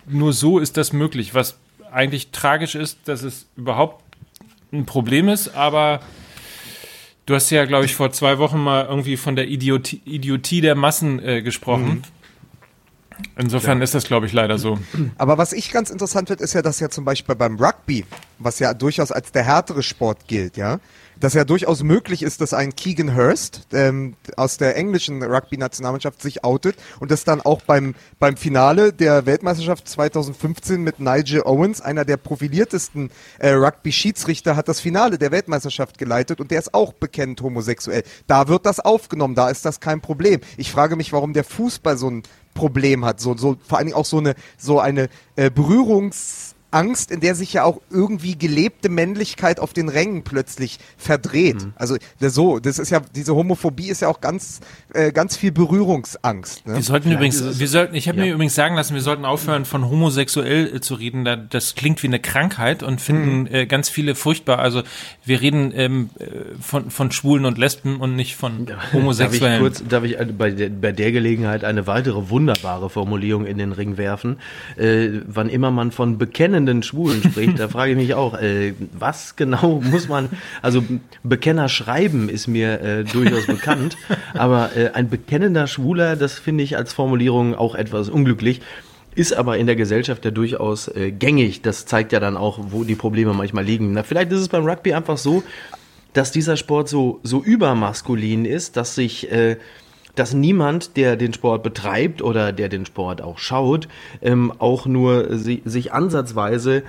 nur 0.08 0.32
so 0.32 0.58
ist 0.58 0.76
das 0.76 0.92
möglich, 0.92 1.34
was 1.34 1.56
eigentlich 1.92 2.32
tragisch 2.32 2.74
ist, 2.74 2.98
dass 3.04 3.22
es 3.22 3.46
überhaupt 3.56 4.02
ein 4.72 4.86
Problem 4.86 5.28
ist, 5.28 5.54
aber 5.54 6.00
du 7.26 7.34
hast 7.36 7.50
ja, 7.50 7.64
glaube 7.64 7.84
ich, 7.84 7.94
vor 7.94 8.10
zwei 8.10 8.38
Wochen 8.38 8.58
mal 8.58 8.86
irgendwie 8.86 9.16
von 9.16 9.36
der 9.36 9.46
Idiotie, 9.46 10.00
Idiotie 10.04 10.60
der 10.60 10.74
Massen 10.74 11.24
äh, 11.24 11.42
gesprochen. 11.42 12.02
Insofern 13.36 13.80
ist 13.82 13.94
das, 13.94 14.04
glaube 14.04 14.26
ich, 14.26 14.32
leider 14.32 14.58
so. 14.58 14.78
Aber 15.18 15.38
was 15.38 15.52
ich 15.52 15.72
ganz 15.72 15.90
interessant 15.90 16.28
finde, 16.28 16.44
ist 16.44 16.52
ja, 16.52 16.62
dass 16.62 16.80
ja 16.80 16.88
zum 16.88 17.04
Beispiel 17.04 17.34
beim 17.34 17.56
Rugby, 17.56 18.04
was 18.38 18.58
ja 18.58 18.74
durchaus 18.74 19.12
als 19.12 19.32
der 19.32 19.44
härtere 19.44 19.82
Sport 19.82 20.26
gilt, 20.26 20.56
ja, 20.56 20.78
dass 21.20 21.34
ja 21.34 21.44
durchaus 21.44 21.82
möglich 21.82 22.22
ist, 22.22 22.40
dass 22.40 22.54
ein 22.54 22.74
Keegan 22.74 23.14
Hurst 23.14 23.66
ähm, 23.72 24.16
aus 24.36 24.56
der 24.56 24.76
englischen 24.76 25.22
Rugby-Nationalmannschaft 25.22 26.20
sich 26.22 26.44
outet 26.44 26.76
und 26.98 27.10
das 27.10 27.24
dann 27.24 27.40
auch 27.42 27.60
beim, 27.62 27.94
beim 28.18 28.36
Finale 28.36 28.92
der 28.92 29.26
Weltmeisterschaft 29.26 29.86
2015 29.86 30.82
mit 30.82 30.98
Nigel 30.98 31.42
Owens, 31.44 31.80
einer 31.82 32.04
der 32.04 32.16
profiliertesten 32.16 33.10
äh, 33.38 33.50
Rugby-Schiedsrichter, 33.50 34.56
hat 34.56 34.68
das 34.68 34.80
Finale 34.80 35.18
der 35.18 35.30
Weltmeisterschaft 35.30 35.98
geleitet 35.98 36.40
und 36.40 36.50
der 36.50 36.58
ist 36.58 36.72
auch 36.72 36.94
bekennt 36.94 37.42
homosexuell. 37.42 38.02
Da 38.26 38.48
wird 38.48 38.64
das 38.64 38.80
aufgenommen, 38.80 39.34
da 39.34 39.50
ist 39.50 39.64
das 39.64 39.80
kein 39.80 40.00
Problem. 40.00 40.40
Ich 40.56 40.72
frage 40.72 40.96
mich, 40.96 41.12
warum 41.12 41.34
der 41.34 41.44
Fußball 41.44 41.98
so 41.98 42.08
ein 42.10 42.22
Problem 42.60 43.06
hat, 43.06 43.20
so, 43.20 43.34
so 43.36 43.56
vor 43.66 43.78
allen 43.78 43.86
Dingen 43.86 43.96
auch 43.96 44.04
so 44.04 44.18
eine 44.18 44.34
so 44.58 44.80
eine 44.80 45.08
äh, 45.36 45.50
Berührungsangst, 46.70 47.10
in 47.10 47.20
der 47.20 47.34
sich 47.34 47.52
ja 47.52 47.64
auch 47.64 47.80
irgendwie 47.90 48.36
gelebte 48.36 48.88
Männlichkeit 48.88 49.60
auf 49.60 49.72
den 49.72 49.88
Rängen 49.88 50.22
plötzlich 50.22 50.78
verdreht. 50.96 51.66
Also 51.76 51.96
das 52.20 52.34
so, 52.34 52.58
das 52.58 52.78
ist 52.78 52.90
ja 52.90 53.00
diese 53.14 53.34
Homophobie 53.34 53.88
ist 53.88 54.02
ja 54.02 54.08
auch 54.08 54.20
ganz 54.20 54.60
äh, 54.94 55.12
ganz 55.12 55.36
viel 55.36 55.52
Berührungsangst. 55.52 56.66
Ne? 56.66 56.76
Wir 56.76 56.82
sollten 56.82 57.10
übrigens, 57.10 57.58
wir 57.58 57.68
sollten, 57.68 57.94
ich 57.94 58.08
habe 58.08 58.20
mir 58.20 58.32
übrigens 58.32 58.54
sagen 58.54 58.74
lassen, 58.74 58.94
wir 58.94 59.02
sollten 59.02 59.24
aufhören, 59.24 59.64
von 59.64 59.88
homosexuell 59.88 60.76
äh, 60.76 60.80
zu 60.80 60.94
reden. 60.94 61.24
Da, 61.24 61.36
das 61.36 61.74
klingt 61.74 62.02
wie 62.02 62.06
eine 62.06 62.20
Krankheit 62.20 62.82
und 62.82 63.00
finden 63.00 63.46
äh, 63.46 63.66
ganz 63.66 63.88
viele 63.88 64.14
furchtbar. 64.14 64.58
Also 64.58 64.82
wir 65.24 65.40
reden 65.40 65.72
ähm, 65.74 66.10
äh, 66.18 66.24
von, 66.60 66.90
von 66.90 67.10
Schwulen 67.10 67.44
und 67.44 67.58
Lesben 67.58 68.00
und 68.00 68.16
nicht 68.16 68.36
von 68.36 68.66
Darf 68.70 68.84
ich 68.84 68.92
Homosexuellen. 68.92 69.60
kurz, 69.60 69.82
darf 69.86 70.04
ich 70.04 70.18
äh, 70.18 70.24
bei 70.26 70.50
der, 70.50 70.68
bei 70.68 70.92
der 70.92 71.12
Gelegenheit 71.12 71.64
eine 71.64 71.86
weitere 71.86 72.30
wunderbare 72.30 72.90
Formulierung 72.90 73.46
in 73.46 73.58
den 73.58 73.72
Ring 73.72 73.96
werfen? 73.96 74.38
Äh, 74.76 75.20
wann 75.26 75.48
immer 75.48 75.70
man 75.70 75.92
von 75.92 76.18
bekennenden 76.60 76.82
Schwulen 76.82 77.22
spricht, 77.22 77.58
da 77.58 77.68
frage 77.68 77.92
ich 77.92 77.96
mich 77.96 78.14
auch, 78.14 78.34
äh, 78.34 78.74
was 78.92 79.36
genau 79.36 79.80
muss 79.90 80.08
man, 80.08 80.28
also 80.62 80.82
Bekenner 81.22 81.68
schreiben 81.68 82.28
ist 82.28 82.46
mir 82.46 82.80
äh, 82.80 83.04
durchaus 83.04 83.46
bekannt, 83.46 83.96
aber 84.34 84.76
äh, 84.76 84.90
ein 84.90 85.08
bekennender 85.08 85.66
Schwuler, 85.66 86.16
das 86.16 86.38
finde 86.38 86.64
ich 86.64 86.76
als 86.76 86.92
Formulierung 86.92 87.54
auch 87.54 87.74
etwas 87.74 88.08
unglücklich. 88.08 88.60
Ist 89.16 89.32
aber 89.32 89.58
in 89.58 89.66
der 89.66 89.74
Gesellschaft 89.74 90.24
ja 90.24 90.30
durchaus 90.30 90.86
äh, 90.86 91.10
gängig. 91.10 91.62
Das 91.62 91.84
zeigt 91.84 92.12
ja 92.12 92.20
dann 92.20 92.36
auch, 92.36 92.60
wo 92.68 92.84
die 92.84 92.94
Probleme 92.94 93.34
manchmal 93.34 93.64
liegen. 93.64 93.92
Na, 93.92 94.04
vielleicht 94.04 94.30
ist 94.30 94.40
es 94.40 94.48
beim 94.48 94.64
Rugby 94.64 94.94
einfach 94.94 95.18
so, 95.18 95.42
dass 96.12 96.30
dieser 96.30 96.56
Sport 96.56 96.88
so, 96.88 97.18
so 97.24 97.42
übermaskulin 97.42 98.44
ist, 98.44 98.76
dass 98.76 98.94
sich, 98.94 99.30
äh, 99.32 99.56
dass 100.20 100.34
niemand, 100.34 100.98
der 100.98 101.16
den 101.16 101.32
Sport 101.32 101.62
betreibt 101.62 102.20
oder 102.20 102.52
der 102.52 102.68
den 102.68 102.84
Sport 102.84 103.22
auch 103.22 103.38
schaut, 103.38 103.88
ähm, 104.20 104.52
auch 104.58 104.84
nur 104.84 105.34
si 105.38 105.62
sich 105.64 105.94
ansatzweise 105.94 106.82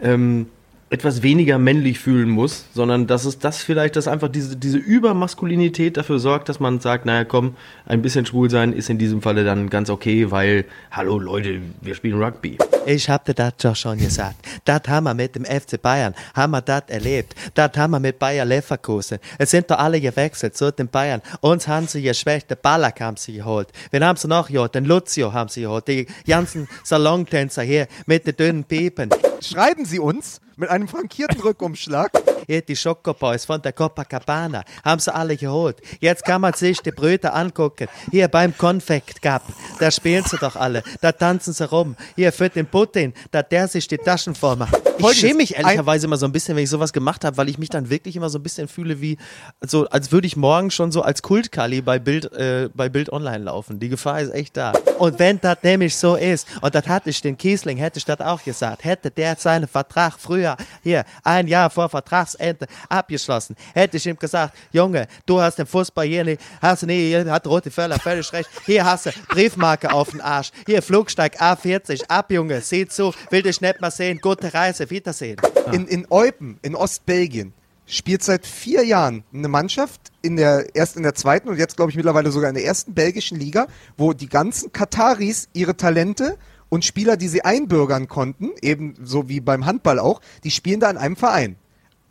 ähm, 0.00 0.46
etwas 0.90 1.22
weniger 1.22 1.58
männlich 1.58 1.98
fühlen 1.98 2.30
muss, 2.30 2.64
sondern 2.72 3.06
dass 3.06 3.24
es 3.24 3.38
das 3.38 3.62
vielleicht, 3.62 3.96
dass 3.96 4.08
einfach 4.08 4.28
diese, 4.28 4.56
diese 4.56 4.78
Übermaskulinität 4.78 5.96
dafür 5.96 6.18
sorgt, 6.18 6.48
dass 6.48 6.60
man 6.60 6.80
sagt, 6.80 7.04
naja, 7.04 7.24
komm, 7.24 7.56
ein 7.84 8.00
bisschen 8.00 8.24
schwul 8.24 8.48
sein 8.48 8.72
ist 8.72 8.88
in 8.88 8.98
diesem 8.98 9.20
Falle 9.20 9.44
dann 9.44 9.68
ganz 9.68 9.90
okay, 9.90 10.30
weil, 10.30 10.64
hallo 10.90 11.18
Leute, 11.18 11.60
wir 11.82 11.94
spielen 11.94 12.22
Rugby. 12.22 12.56
Ich 12.86 13.10
hab 13.10 13.26
dir 13.26 13.34
das 13.34 13.56
doch 13.58 13.76
schon 13.76 13.98
gesagt. 13.98 14.36
Das 14.64 14.82
haben 14.88 15.04
wir 15.04 15.12
mit 15.12 15.34
dem 15.34 15.44
FC 15.44 15.80
Bayern, 15.80 16.14
haben 16.34 16.52
wir 16.52 16.62
das 16.62 16.84
erlebt. 16.86 17.34
Das 17.52 17.72
haben 17.76 17.90
wir 17.90 18.00
mit 18.00 18.18
Bayer 18.18 18.46
Leverkusen. 18.46 19.18
Es 19.36 19.50
sind 19.50 19.70
doch 19.70 19.78
alle 19.78 20.00
gewechselt 20.00 20.56
zu 20.56 20.72
den 20.72 20.88
Bayern. 20.88 21.20
Uns 21.42 21.68
haben 21.68 21.86
sie 21.86 22.00
geschwächt, 22.00 22.50
den 22.50 22.56
Ballack 22.62 23.00
haben 23.02 23.18
sie 23.18 23.34
geholt. 23.34 23.68
Wen 23.90 24.04
haben 24.04 24.16
sie 24.16 24.28
noch 24.28 24.48
geholt? 24.48 24.74
Den 24.74 24.86
Lucio 24.86 25.34
haben 25.34 25.50
sie 25.50 25.62
geholt. 25.62 25.86
Die 25.86 26.06
ganzen 26.26 26.66
Salontänzer 26.82 27.62
hier 27.62 27.88
mit 28.06 28.26
den 28.26 28.36
dünnen 28.36 28.64
Piepen. 28.64 29.10
Schreiben 29.42 29.84
Sie 29.84 29.98
uns 29.98 30.40
mit 30.58 30.68
einem 30.68 30.88
frankierten 30.88 31.40
Rückumschlag. 31.40 32.10
Hier 32.46 32.62
die 32.62 32.76
Schokoboys 32.76 33.44
von 33.44 33.60
der 33.60 33.74
Copacabana 33.74 34.64
haben 34.82 35.00
sie 35.00 35.14
alle 35.14 35.36
geholt. 35.36 35.82
Jetzt 36.00 36.24
kann 36.24 36.40
man 36.40 36.54
sich 36.54 36.80
die 36.80 36.92
Brüder 36.92 37.34
angucken. 37.34 37.88
Hier 38.10 38.26
beim 38.28 38.56
Konfekt 38.56 39.20
Cup, 39.20 39.42
da 39.78 39.90
spielen 39.90 40.24
sie 40.24 40.38
doch 40.38 40.56
alle. 40.56 40.82
Da 41.02 41.12
tanzen 41.12 41.52
sie 41.52 41.68
rum. 41.68 41.94
Hier 42.16 42.32
für 42.32 42.48
den 42.48 42.64
Putin, 42.64 43.12
da 43.32 43.42
der 43.42 43.68
sich 43.68 43.86
die 43.86 43.98
Taschen 43.98 44.34
voll 44.34 44.56
macht. 44.56 44.80
Ich 44.98 45.18
schäme 45.18 45.34
mich 45.34 45.56
ehrlicherweise 45.56 46.06
immer 46.06 46.16
so 46.16 46.26
ein 46.26 46.32
bisschen, 46.32 46.56
wenn 46.56 46.64
ich 46.64 46.70
sowas 46.70 46.92
gemacht 46.92 47.24
habe, 47.24 47.36
weil 47.36 47.48
ich 47.50 47.58
mich 47.58 47.68
dann 47.68 47.90
wirklich 47.90 48.16
immer 48.16 48.30
so 48.30 48.38
ein 48.38 48.42
bisschen 48.42 48.66
fühle 48.66 49.00
wie, 49.00 49.18
so 49.60 49.86
als 49.88 50.10
würde 50.10 50.26
ich 50.26 50.36
morgen 50.36 50.70
schon 50.70 50.90
so 50.90 51.02
als 51.02 51.20
Kultkali 51.20 51.82
bei 51.82 51.98
Bild, 51.98 52.32
äh, 52.32 52.70
bei 52.74 52.88
Bild 52.88 53.12
Online 53.12 53.44
laufen. 53.44 53.78
Die 53.78 53.90
Gefahr 53.90 54.20
ist 54.22 54.32
echt 54.32 54.56
da. 54.56 54.72
Und 54.98 55.18
wenn 55.18 55.38
das 55.40 55.58
nämlich 55.62 55.94
so 55.96 56.16
ist, 56.16 56.48
und 56.62 56.74
das 56.74 56.88
hatte 56.88 57.10
ich 57.10 57.20
den 57.20 57.36
Kiesling, 57.36 57.76
hätte 57.76 57.98
ich 57.98 58.06
das 58.06 58.20
auch 58.20 58.42
gesagt, 58.42 58.84
hätte 58.84 59.10
der 59.10 59.36
seinen 59.36 59.68
Vertrag 59.68 60.14
früher, 60.18 60.47
hier, 60.82 61.04
ein 61.22 61.48
Jahr 61.48 61.70
vor 61.70 61.88
Vertragsende 61.88 62.66
abgeschlossen, 62.88 63.56
hätte 63.74 63.96
ich 63.96 64.06
ihm 64.06 64.16
gesagt, 64.16 64.56
Junge, 64.72 65.06
du 65.26 65.40
hast 65.40 65.58
den 65.58 65.66
Fußball 65.66 66.06
hier 66.06 66.24
nicht, 66.24 66.40
hast 66.60 66.82
du 66.82 66.86
nie, 66.86 67.08
hier 67.08 67.30
hat 67.30 67.46
Rote 67.46 67.70
Völler 67.70 67.98
völlig 67.98 68.32
recht, 68.32 68.48
hier 68.66 68.84
hast 68.84 69.06
du 69.06 69.10
Briefmarke 69.28 69.92
auf 69.92 70.10
den 70.10 70.20
Arsch, 70.20 70.50
hier 70.66 70.82
Flugsteig 70.82 71.40
A40, 71.40 72.08
ab 72.08 72.30
Junge, 72.30 72.60
sieh 72.60 72.86
zu, 72.86 73.12
will 73.30 73.42
dich 73.42 73.60
nicht 73.60 73.80
mal 73.80 73.90
sehen, 73.90 74.18
gute 74.20 74.52
Reise, 74.52 74.88
Wiedersehen. 74.90 75.40
In, 75.72 75.86
in 75.86 76.06
Eupen, 76.10 76.58
in 76.62 76.74
Ostbelgien, 76.74 77.52
spielt 77.88 78.22
seit 78.22 78.46
vier 78.46 78.84
Jahren 78.84 79.24
eine 79.32 79.48
Mannschaft 79.48 80.00
in 80.22 80.36
der, 80.36 80.74
erst 80.74 80.96
in 80.96 81.02
der 81.02 81.14
zweiten 81.14 81.48
und 81.48 81.56
jetzt 81.56 81.76
glaube 81.76 81.90
ich 81.90 81.96
mittlerweile 81.96 82.30
sogar 82.30 82.50
in 82.50 82.54
der 82.54 82.64
ersten 82.64 82.94
belgischen 82.94 83.38
Liga, 83.38 83.66
wo 83.96 84.12
die 84.12 84.28
ganzen 84.28 84.72
Kataris 84.72 85.48
ihre 85.54 85.76
Talente 85.76 86.36
und 86.68 86.84
Spieler, 86.84 87.16
die 87.16 87.28
sie 87.28 87.44
einbürgern 87.44 88.08
konnten, 88.08 88.50
eben 88.62 88.94
so 89.02 89.28
wie 89.28 89.40
beim 89.40 89.66
Handball 89.66 89.98
auch, 89.98 90.20
die 90.44 90.50
spielen 90.50 90.80
da 90.80 90.90
in 90.90 90.96
einem 90.96 91.16
Verein. 91.16 91.56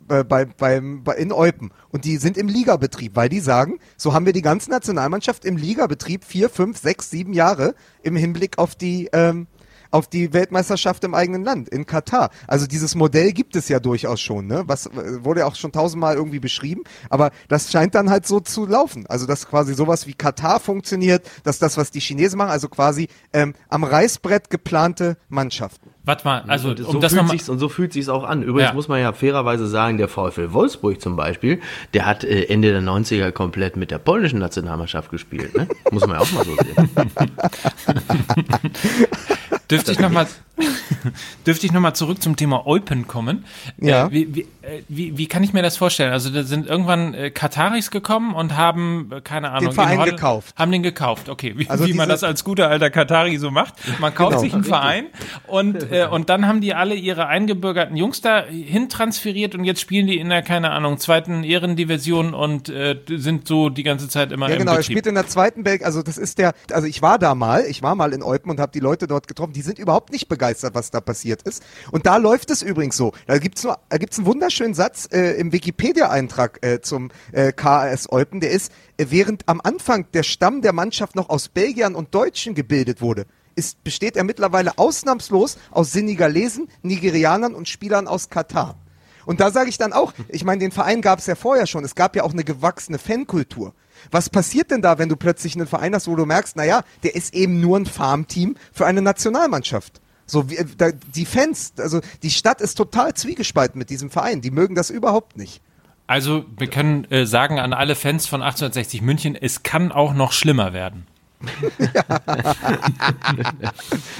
Äh, 0.08 0.24
Bei, 0.24 0.46
beim, 0.46 1.04
bei, 1.04 1.16
in 1.16 1.32
Eupen. 1.32 1.70
Und 1.90 2.04
die 2.04 2.16
sind 2.16 2.38
im 2.38 2.48
Ligabetrieb, 2.48 3.14
weil 3.14 3.28
die 3.28 3.40
sagen, 3.40 3.78
so 3.98 4.14
haben 4.14 4.24
wir 4.24 4.32
die 4.32 4.42
ganze 4.42 4.70
Nationalmannschaft 4.70 5.44
im 5.44 5.58
Ligabetrieb 5.58 6.24
vier, 6.24 6.48
fünf, 6.48 6.78
sechs, 6.78 7.10
sieben 7.10 7.34
Jahre 7.34 7.74
im 8.02 8.16
Hinblick 8.16 8.56
auf 8.56 8.74
die, 8.74 9.10
ähm, 9.12 9.46
auf 9.90 10.08
die 10.08 10.32
Weltmeisterschaft 10.32 11.04
im 11.04 11.14
eigenen 11.14 11.44
Land, 11.44 11.68
in 11.68 11.86
Katar. 11.86 12.30
Also 12.46 12.66
dieses 12.66 12.94
Modell 12.94 13.32
gibt 13.32 13.56
es 13.56 13.68
ja 13.68 13.80
durchaus 13.80 14.20
schon, 14.20 14.46
ne? 14.46 14.64
Was 14.66 14.86
äh, 14.86 15.24
wurde 15.24 15.40
ja 15.40 15.46
auch 15.46 15.54
schon 15.54 15.72
tausendmal 15.72 16.16
irgendwie 16.16 16.40
beschrieben, 16.40 16.82
aber 17.10 17.30
das 17.48 17.70
scheint 17.70 17.94
dann 17.94 18.10
halt 18.10 18.26
so 18.26 18.40
zu 18.40 18.66
laufen. 18.66 19.06
Also 19.06 19.26
dass 19.26 19.46
quasi 19.48 19.74
sowas 19.74 20.06
wie 20.06 20.14
Katar 20.14 20.60
funktioniert, 20.60 21.28
dass 21.44 21.58
das, 21.58 21.76
was 21.76 21.90
die 21.90 22.00
Chinesen 22.00 22.38
machen, 22.38 22.50
also 22.50 22.68
quasi 22.68 23.08
ähm, 23.32 23.54
am 23.68 23.84
Reißbrett 23.84 24.50
geplante 24.50 25.16
Mannschaften. 25.28 25.90
Warte 26.08 26.24
mal, 26.24 26.42
also 26.48 26.70
und 26.70 26.80
um 26.86 26.92
so 26.92 26.98
das 27.00 27.12
fühlt 27.12 27.28
sich's, 27.28 27.48
und 27.50 27.58
so 27.58 27.68
fühlt 27.68 27.92
sich's 27.92 28.08
auch 28.08 28.24
an. 28.24 28.42
Übrigens 28.42 28.70
Ja. 28.70 28.74
muss 28.74 28.88
man 28.88 28.98
ja 28.98 29.12
fairerweise 29.12 29.66
sagen, 29.66 29.98
der 29.98 30.08
VfL 30.08 30.54
Wolfsburg 30.54 31.02
zum 31.02 31.16
Beispiel, 31.16 31.60
der 31.92 32.06
hat 32.06 32.24
äh, 32.24 32.44
Ende 32.44 32.72
der 32.72 32.80
90er 32.80 33.30
komplett 33.30 33.76
mit 33.76 33.90
der 33.90 33.98
polnischen 33.98 34.38
Nationalmannschaft 34.38 35.10
gespielt. 35.10 35.54
Ne? 35.54 35.68
Muss 35.90 36.06
man 36.06 36.16
ja 36.16 36.22
auch 36.22 36.32
mal 36.32 36.46
so 36.46 36.56
sehen. 36.56 36.90
Dürfte 39.70 39.92
ich 39.92 40.00
nochmal 40.00 40.26
dürfte 41.46 41.66
ich 41.66 41.72
noch 41.72 41.80
mal 41.80 41.94
zurück 41.94 42.22
zum 42.22 42.36
Thema 42.36 42.66
Eupen 42.66 43.06
kommen? 43.06 43.44
Ja. 43.78 44.06
Äh, 44.06 44.10
wie, 44.12 44.34
wie, 44.34 44.40
äh, 44.62 44.82
wie, 44.88 45.16
wie 45.18 45.26
kann 45.26 45.42
ich 45.42 45.52
mir 45.52 45.62
das 45.62 45.76
vorstellen? 45.76 46.12
Also 46.12 46.30
da 46.30 46.42
sind 46.42 46.66
irgendwann 46.66 47.14
äh, 47.14 47.30
Kataris 47.30 47.90
gekommen 47.90 48.34
und 48.34 48.56
haben, 48.56 49.10
äh, 49.12 49.20
keine 49.20 49.50
Ahnung, 49.52 49.72
Verein 49.72 49.92
in 49.94 49.98
Holland- 50.00 50.16
gekauft. 50.16 50.54
Haben 50.56 50.72
den 50.72 50.82
gekauft, 50.82 51.28
okay. 51.28 51.54
Wie, 51.56 51.68
Also 51.68 51.86
wie 51.86 51.94
man 51.94 52.08
das 52.08 52.22
als 52.24 52.44
guter 52.44 52.68
alter 52.68 52.90
Katari 52.90 53.36
so 53.38 53.50
macht. 53.50 53.74
Man 54.00 54.14
kauft 54.14 54.28
Genau. 54.30 54.40
sich 54.42 54.54
einen 54.54 54.64
Verein 54.64 55.06
und, 55.46 55.82
äh, 55.92 56.06
und 56.10 56.28
dann 56.28 56.46
haben 56.46 56.60
die 56.60 56.74
alle 56.74 56.94
ihre 56.94 57.26
eingebürgerten 57.28 57.96
Jungs 57.96 58.20
da 58.20 58.44
hin 58.44 58.88
transferiert 58.88 59.54
und 59.54 59.64
jetzt 59.64 59.80
spielen 59.80 60.06
die 60.06 60.18
in 60.18 60.28
der, 60.28 60.42
keine 60.42 60.70
Ahnung, 60.70 60.98
zweiten 60.98 61.44
Ehrendivision 61.44 62.34
und 62.34 62.68
äh, 62.68 62.96
sind 63.08 63.46
so 63.48 63.68
die 63.68 63.82
ganze 63.84 64.08
Zeit 64.08 64.32
immer 64.32 64.48
Ja, 64.48 64.54
im 64.54 64.58
genau, 64.60 64.72
er 64.72 64.78
Betrieb. 64.78 64.92
spielt 64.96 65.06
in 65.06 65.14
der 65.14 65.26
zweiten 65.26 65.62
Belgien, 65.62 65.86
also 65.86 66.02
das 66.02 66.18
ist 66.18 66.38
der, 66.38 66.52
also 66.72 66.86
ich 66.86 67.00
war 67.02 67.18
da 67.18 67.34
mal, 67.34 67.64
ich 67.68 67.82
war 67.82 67.94
mal 67.94 68.12
in 68.12 68.22
Eupen 68.22 68.50
und 68.50 68.60
habe 68.60 68.72
die 68.72 68.80
Leute 68.80 69.06
dort 69.06 69.28
getroffen, 69.28 69.52
die 69.52 69.62
sind 69.62 69.78
überhaupt 69.78 70.12
nicht 70.12 70.28
begeistert, 70.28 70.47
was 70.74 70.90
da 70.90 71.00
passiert 71.00 71.42
ist. 71.42 71.62
Und 71.90 72.06
da 72.06 72.16
läuft 72.16 72.50
es 72.50 72.62
übrigens 72.62 72.96
so. 72.96 73.12
Da 73.26 73.38
da 73.38 73.98
gibt's 73.98 74.18
einen 74.18 74.26
wunderschönen 74.26 74.74
Satz 74.74 75.08
äh, 75.12 75.38
im 75.38 75.52
Wikipedia-Eintrag 75.52 76.58
äh, 76.62 76.80
zum 76.80 77.10
äh, 77.32 77.52
KAS 77.52 78.10
Eupen, 78.10 78.40
der 78.40 78.50
ist, 78.50 78.72
äh, 78.96 79.06
während 79.10 79.48
am 79.48 79.60
Anfang 79.62 80.06
der 80.12 80.22
Stamm 80.22 80.60
der 80.60 80.72
Mannschaft 80.72 81.14
noch 81.16 81.28
aus 81.28 81.48
Belgiern 81.48 81.94
und 81.94 82.14
Deutschen 82.14 82.54
gebildet 82.54 83.00
wurde, 83.00 83.26
ist, 83.54 83.82
besteht 83.84 84.16
er 84.16 84.24
mittlerweile 84.24 84.76
ausnahmslos 84.78 85.56
aus 85.70 85.92
Senegalesen, 85.92 86.68
Nigerianern 86.82 87.54
und 87.54 87.68
Spielern 87.68 88.08
aus 88.08 88.28
Katar. 88.28 88.76
Und 89.24 89.40
da 89.40 89.50
sage 89.50 89.68
ich 89.68 89.78
dann 89.78 89.92
auch, 89.92 90.14
ich 90.28 90.44
meine, 90.44 90.60
den 90.60 90.72
Verein 90.72 91.02
gab 91.02 91.18
es 91.18 91.26
ja 91.26 91.34
vorher 91.34 91.66
schon. 91.66 91.84
Es 91.84 91.94
gab 91.94 92.16
ja 92.16 92.22
auch 92.22 92.32
eine 92.32 92.44
gewachsene 92.44 92.98
Fankultur. 92.98 93.74
Was 94.10 94.30
passiert 94.30 94.70
denn 94.70 94.80
da, 94.80 94.98
wenn 94.98 95.08
du 95.08 95.16
plötzlich 95.16 95.54
einen 95.54 95.66
Verein 95.66 95.94
hast, 95.94 96.08
wo 96.08 96.16
du 96.16 96.24
merkst, 96.24 96.56
naja, 96.56 96.82
der 97.02 97.14
ist 97.14 97.34
eben 97.34 97.60
nur 97.60 97.78
ein 97.78 97.86
Farmteam 97.86 98.56
für 98.72 98.86
eine 98.86 99.02
Nationalmannschaft? 99.02 100.00
So, 100.30 100.48
wie, 100.50 100.56
äh, 100.58 100.66
da, 100.76 100.90
die 100.92 101.24
Fans, 101.24 101.72
also 101.78 102.00
die 102.22 102.30
Stadt 102.30 102.60
ist 102.60 102.74
total 102.74 103.14
zwiegespalten 103.14 103.78
mit 103.78 103.90
diesem 103.90 104.10
Verein. 104.10 104.40
Die 104.42 104.50
mögen 104.52 104.74
das 104.76 104.90
überhaupt 104.90 105.36
nicht. 105.36 105.60
Also 106.06 106.44
wir 106.56 106.68
können 106.68 107.04
äh, 107.10 107.26
sagen 107.26 107.58
an 107.58 107.72
alle 107.72 107.94
Fans 107.94 108.26
von 108.26 108.40
1860 108.42 109.02
München, 109.02 109.34
es 109.34 109.62
kann 109.62 109.90
auch 109.90 110.14
noch 110.14 110.32
schlimmer 110.32 110.72
werden. 110.72 111.06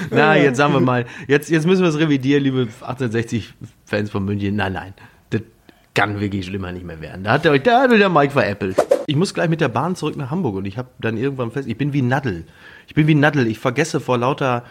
Na, 0.09 0.35
jetzt 0.37 0.57
sagen 0.57 0.73
wir 0.73 0.79
mal, 0.79 1.05
jetzt, 1.27 1.49
jetzt 1.49 1.65
müssen 1.65 1.81
wir 1.83 1.89
es 1.89 1.97
revidieren, 1.97 2.43
liebe 2.43 2.67
1860-Fans 2.81 4.09
von 4.09 4.23
München. 4.25 4.55
Nein, 4.55 4.73
nein, 4.73 4.93
das 5.29 5.41
kann 5.93 6.19
wirklich 6.19 6.45
schlimmer 6.45 6.71
nicht 6.71 6.85
mehr 6.85 7.01
werden. 7.01 7.23
Da 7.23 7.31
hat, 7.33 7.45
der, 7.45 7.51
euch- 7.51 7.63
da 7.63 7.81
hat 7.83 7.91
der 7.91 8.09
Mike 8.09 8.31
veräppelt. 8.33 8.77
Ich 9.07 9.15
muss 9.15 9.33
gleich 9.33 9.49
mit 9.49 9.59
der 9.61 9.69
Bahn 9.69 9.95
zurück 9.95 10.15
nach 10.17 10.29
Hamburg 10.31 10.55
und 10.55 10.65
ich 10.65 10.77
habe 10.77 10.89
dann 10.99 11.17
irgendwann 11.17 11.51
fest, 11.51 11.67
ich 11.67 11.77
bin 11.77 11.93
wie 11.93 12.01
Nadel. 12.01 12.45
Ich 12.87 12.93
bin 12.93 13.07
wie 13.07 13.15
Nadel, 13.15 13.47
ich 13.47 13.59
vergesse 13.59 13.99
vor 13.99 14.17
lauter 14.17 14.63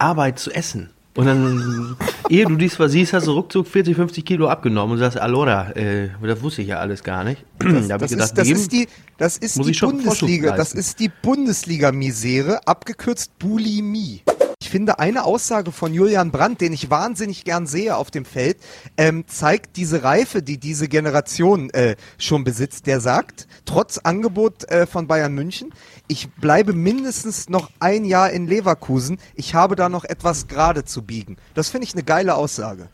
Arbeit 0.00 0.38
zu 0.38 0.50
essen. 0.50 0.90
Und 1.16 1.26
dann, 1.26 1.96
ehe 2.28 2.46
du 2.46 2.56
dies 2.56 2.76
versiehst, 2.76 3.12
hast 3.12 3.26
du 3.26 3.32
ruckzuck 3.32 3.66
40, 3.66 3.96
50 3.96 4.24
Kilo 4.24 4.48
abgenommen 4.48 4.92
und 4.92 4.98
sagst, 4.98 5.18
Alora, 5.18 5.72
äh, 5.72 6.10
das 6.22 6.40
wusste 6.40 6.62
ich 6.62 6.68
ja 6.68 6.78
alles 6.78 7.02
gar 7.02 7.24
nicht. 7.24 7.44
da 7.58 7.66
habe 7.66 7.80
ich 7.80 7.88
Das, 7.88 8.10
gedacht, 8.10 8.30
ist, 8.30 8.38
das 8.38 8.48
ist 8.48 8.72
die, 8.72 8.88
das 9.18 9.36
ist 9.36 9.56
die 9.56 9.72
Bundesliga, 9.72 10.56
das 10.56 10.72
ist 10.72 11.00
die 11.00 11.10
Bundesliga-Misere, 11.22 12.66
abgekürzt 12.66 13.38
Bulimie. 13.38 14.22
Ich 14.62 14.68
finde, 14.68 14.98
eine 14.98 15.24
Aussage 15.24 15.72
von 15.72 15.94
Julian 15.94 16.30
Brandt, 16.30 16.60
den 16.60 16.72
ich 16.72 16.90
wahnsinnig 16.90 17.44
gern 17.44 17.66
sehe 17.66 17.96
auf 17.96 18.10
dem 18.10 18.24
Feld, 18.24 18.58
ähm, 18.96 19.24
zeigt 19.26 19.76
diese 19.76 20.04
Reife, 20.04 20.42
die 20.42 20.58
diese 20.58 20.86
Generation 20.86 21.70
äh, 21.70 21.96
schon 22.18 22.44
besitzt. 22.44 22.86
Der 22.86 23.00
sagt, 23.00 23.48
trotz 23.64 23.98
Angebot 23.98 24.64
äh, 24.70 24.86
von 24.86 25.06
Bayern 25.08 25.34
München, 25.34 25.72
ich 26.10 26.28
bleibe 26.28 26.72
mindestens 26.72 27.48
noch 27.48 27.70
ein 27.78 28.04
Jahr 28.04 28.32
in 28.32 28.48
Leverkusen. 28.48 29.20
Ich 29.36 29.54
habe 29.54 29.76
da 29.76 29.88
noch 29.88 30.02
etwas 30.02 30.48
gerade 30.48 30.84
zu 30.84 31.02
biegen. 31.02 31.36
Das 31.54 31.70
finde 31.70 31.86
ich 31.86 31.94
eine 31.94 32.02
geile 32.02 32.34
Aussage. 32.34 32.88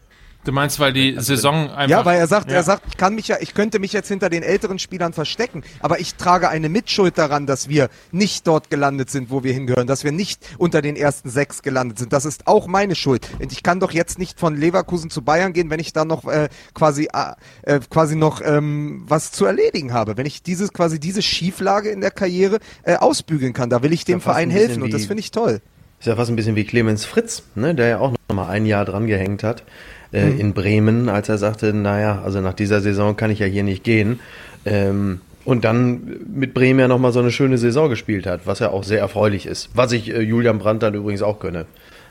Du 0.47 0.53
meinst, 0.53 0.79
weil 0.79 0.93
die 0.93 1.17
Saison 1.19 1.71
einfach. 1.71 1.89
Ja, 1.91 2.05
weil 2.05 2.21
er 2.21 2.29
sagt, 2.29 2.49
Ja. 2.53 2.59
er 2.59 2.63
sagt, 2.63 2.85
ich 2.89 2.97
kann 2.97 3.17
mich 3.17 3.27
ja, 3.27 3.39
ich 3.41 3.53
könnte 3.53 3.81
mich 3.81 3.93
jetzt 3.93 4.07
hinter 4.07 4.31
den 4.31 4.45
älteren 4.45 4.79
Spielern 4.79 5.13
verstecken, 5.13 5.65
aber 5.81 5.99
ich 5.99 6.15
trage 6.15 6.49
eine 6.49 6.69
Mitschuld 6.69 7.19
daran, 7.19 7.47
dass 7.47 7.69
wir 7.69 7.89
nicht 8.13 8.47
dort 8.47 8.71
gelandet 8.71 9.11
sind, 9.11 9.29
wo 9.31 9.43
wir 9.43 9.53
hingehören, 9.53 9.89
dass 9.89 10.05
wir 10.05 10.13
nicht 10.13 10.47
unter 10.57 10.83
den 10.83 10.95
ersten 10.95 11.31
sechs 11.31 11.63
gelandet 11.63 11.99
sind. 11.99 12.13
Das 12.13 12.25
ist 12.25 12.47
auch 12.47 12.69
meine 12.69 12.95
Schuld. 12.95 13.29
Und 13.41 13.51
ich 13.51 13.65
kann 13.65 13.81
doch 13.81 13.91
jetzt 13.91 14.21
nicht 14.21 14.39
von 14.39 14.57
Leverkusen 14.57 15.11
zu 15.11 15.21
Bayern 15.21 15.53
gehen, 15.53 15.69
wenn 15.69 15.81
ich 15.81 15.93
da 15.93 16.05
noch 16.05 16.25
äh, 16.27 16.49
quasi 16.75 17.09
äh, 17.13 17.33
äh, 17.63 17.81
quasi 17.91 18.15
noch 18.15 18.41
ähm, 18.41 19.03
was 19.09 19.33
zu 19.33 19.47
erledigen 19.47 19.93
habe. 19.93 20.17
Wenn 20.17 20.27
ich 20.27 20.45
dieses 20.45 20.73
quasi 20.73 21.01
diese 21.01 21.23
Schieflage 21.23 21.89
in 21.89 22.01
der 22.01 22.13
Karriere 22.13 22.61
äh, 22.85 22.95
ausbügeln 22.95 23.53
kann, 23.53 23.69
da 23.69 23.83
will 23.83 23.93
ich 23.93 24.05
dem 24.05 24.21
Verein 24.21 24.51
helfen 24.51 24.85
und 24.85 24.95
das 24.95 25.07
finde 25.07 25.23
ich 25.23 25.33
toll. 25.33 25.61
Ist 25.99 26.07
ja 26.07 26.15
fast 26.15 26.31
ein 26.31 26.37
bisschen 26.37 26.55
wie 26.55 26.65
Clemens 26.65 27.05
Fritz, 27.05 27.43
ne, 27.57 27.75
der 27.75 27.89
ja 27.89 27.99
auch 27.99 28.13
noch 28.29 28.37
mal 28.37 28.49
ein 28.49 28.65
Jahr 28.65 28.85
dran 28.85 29.09
gehängt 29.09 29.43
hat 29.43 29.65
äh, 30.13 30.27
Mhm. 30.27 30.41
in 30.41 30.53
Bremen, 30.55 31.09
als 31.09 31.29
er 31.29 31.39
sagte, 31.39 31.73
naja, 31.73 32.23
also 32.25 32.41
nach 32.41 32.55
dieser 32.55 32.81
Saison 32.81 33.17
kann 33.17 33.31
ich 33.31 33.39
ja 33.41 33.47
hier 33.47 33.63
nicht 33.65 33.85
gehen. 33.85 34.21
Ähm, 34.65 35.21
und 35.45 35.65
dann 35.65 36.19
mit 36.35 36.55
Bremen 36.55 36.81
ja 36.81 36.89
noch 36.89 36.99
mal 36.99 37.13
so 37.13 37.21
eine 37.21 37.31
schöne 37.31 37.57
Saison 37.59 37.89
gespielt 37.89 38.27
hat, 38.27 38.43
was 38.47 38.59
ja 38.59 38.71
auch 38.71 38.83
sehr 38.85 38.99
erfreulich 39.01 39.47
ist. 39.47 39.71
Was 39.75 39.93
ich 39.93 40.11
äh, 40.13 40.21
Julian 40.21 40.59
Brandt 40.59 40.83
dann 40.83 40.95
übrigens 40.95 41.23
auch 41.23 41.39
gönne. 41.39 41.67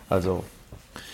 Also 0.09 0.43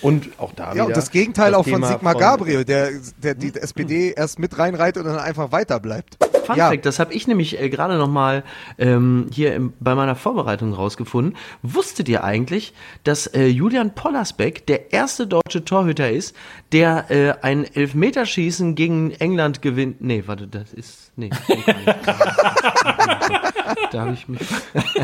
Und 0.03 0.29
auch 0.37 0.53
da 0.53 0.73
Ja, 0.75 0.83
und 0.83 0.95
das 0.95 1.09
Gegenteil 1.11 1.55
auch 1.55 1.63
von 1.63 1.73
Thema 1.73 1.87
Sigmar 1.87 2.13
von- 2.13 2.21
Gabriel, 2.21 2.63
der, 2.65 2.89
der 3.23 3.33
die 3.35 3.53
SPD 3.55 4.13
erst 4.15 4.37
mit 4.37 4.57
reinreitet 4.59 5.03
und 5.03 5.09
dann 5.09 5.19
einfach 5.19 5.51
weiter 5.51 5.79
bleibt. 5.79 6.17
Fun 6.45 6.57
Ja. 6.57 6.69
Fact, 6.69 6.85
das 6.85 6.99
habe 6.99 7.13
ich 7.13 7.27
nämlich 7.27 7.59
äh, 7.59 7.69
gerade 7.69 7.97
noch 7.97 8.09
mal 8.09 8.43
ähm, 8.77 9.27
hier 9.33 9.55
im, 9.55 9.73
bei 9.79 9.95
meiner 9.95 10.15
Vorbereitung 10.15 10.73
rausgefunden. 10.73 11.35
Wusstet 11.61 12.09
ihr 12.09 12.23
eigentlich, 12.23 12.73
dass 13.03 13.27
äh, 13.27 13.47
Julian 13.47 13.93
Pollersbeck 13.95 14.65
der 14.67 14.93
erste 14.93 15.27
deutsche 15.27 15.65
Torhüter 15.65 16.09
ist, 16.09 16.35
der 16.71 17.09
äh, 17.09 17.33
ein 17.41 17.65
Elfmeterschießen 17.65 18.75
gegen 18.75 19.11
England 19.11 19.61
gewinnt? 19.61 20.01
Nee, 20.01 20.23
warte, 20.25 20.47
das 20.47 20.73
ist 20.73 21.11
nee. 21.15 21.29
da 23.91 24.01
habe 24.01 24.13
ich 24.13 24.27
mich, 24.27 24.41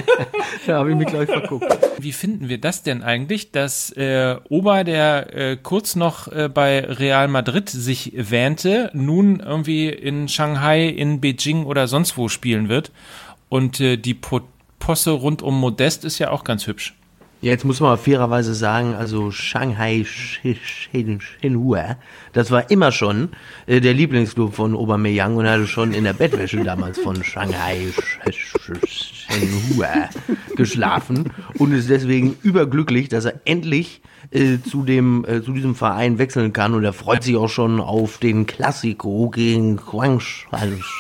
da 0.68 0.84
mich 0.84 1.08
gleich 1.08 1.30
verguckt. 1.30 1.66
Wie 2.00 2.12
finden 2.12 2.50
wir 2.50 2.60
das 2.60 2.84
denn 2.84 3.04
eigentlich, 3.04 3.52
dass 3.52 3.92
äh, 3.92 4.38
Ober, 4.50 4.84
der 4.84 5.34
äh, 5.36 5.58
kurz 5.58 5.96
noch 5.96 6.28
äh, 6.28 6.50
bei 6.50 6.80
Real 6.80 7.28
Madrid 7.28 7.70
sich 7.70 8.14
wähnte, 8.16 8.90
nun 8.94 9.40
irgendwie 9.40 9.90
in 9.90 10.28
Shanghai, 10.28 10.88
in 10.88 11.22
Beijing 11.22 11.66
oder 11.66 11.88
sonst 11.88 12.18
wo 12.18 12.30
spielen 12.30 12.70
wird? 12.70 12.92
Und 13.50 13.80
äh, 13.80 13.98
die 13.98 14.14
po 14.14 14.42
Posse 14.80 15.12
rund 15.12 15.42
um 15.42 15.60
Modest 15.60 16.06
ist 16.06 16.20
ja 16.20 16.30
auch 16.30 16.44
ganz 16.44 16.68
hübsch. 16.68 16.96
Jetzt 17.40 17.66
muss 17.66 17.80
man 17.80 17.98
fairerweise 18.00 18.56
sagen, 18.56 18.96
also 18.96 19.30
Shanghai 19.32 20.02
Sh- 20.06 20.40
Sh- 20.44 21.20
Shenhua, 21.42 21.98
das 22.34 22.50
war 22.50 22.72
immer 22.72 22.92
schon 22.92 23.30
äh, 23.68 23.80
der 23.80 23.94
Lieblingsclub 23.94 24.56
von 24.56 24.76
Aubameyang 24.76 25.36
und 25.36 25.48
hatte 25.48 25.68
schon 25.68 25.94
in 25.94 26.04
der 26.04 26.14
Bettwäsche 26.14 26.64
damals 26.64 26.98
von 26.98 27.24
Shanghai 27.24 27.88
Shenhua 29.30 30.10
geschlafen 30.56 31.32
und 31.58 31.74
ist 31.74 31.90
deswegen 31.90 32.38
überglücklich, 32.44 33.10
dass 33.10 33.26
er 33.26 33.42
endlich 33.46 34.02
äh, 34.32 34.58
zu 34.60 34.84
dem 34.84 35.26
äh, 35.26 35.42
zu 35.42 35.54
diesem 35.54 35.76
Verein 35.76 36.18
wechseln 36.18 36.54
kann 36.54 36.74
und 36.74 36.84
er 36.84 36.94
freut 36.94 37.24
sich 37.24 37.36
auch 37.36 37.50
schon 37.50 37.80
auf 37.80 38.18
den 38.18 38.46
Klassiko 38.46 39.30
gegen 39.30 39.80
Shanghua. 40.20 40.98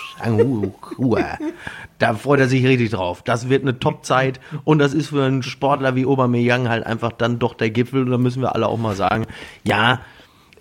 Da 1.99 2.13
freut 2.13 2.39
er 2.39 2.47
sich 2.47 2.65
richtig 2.65 2.91
drauf. 2.91 3.23
Das 3.23 3.49
wird 3.49 3.63
eine 3.63 3.79
Top-Zeit 3.79 4.39
und 4.63 4.79
das 4.79 4.93
ist 4.93 5.09
für 5.09 5.25
einen 5.25 5.43
Sportler 5.43 5.95
wie 5.95 6.05
Aubameyang 6.05 6.69
halt 6.69 6.85
einfach 6.85 7.11
dann 7.11 7.39
doch 7.39 7.55
der 7.55 7.71
Gipfel. 7.71 8.03
Und 8.03 8.11
da 8.11 8.17
müssen 8.17 8.41
wir 8.41 8.53
alle 8.53 8.67
auch 8.67 8.77
mal 8.77 8.95
sagen, 8.95 9.25
ja, 9.63 10.01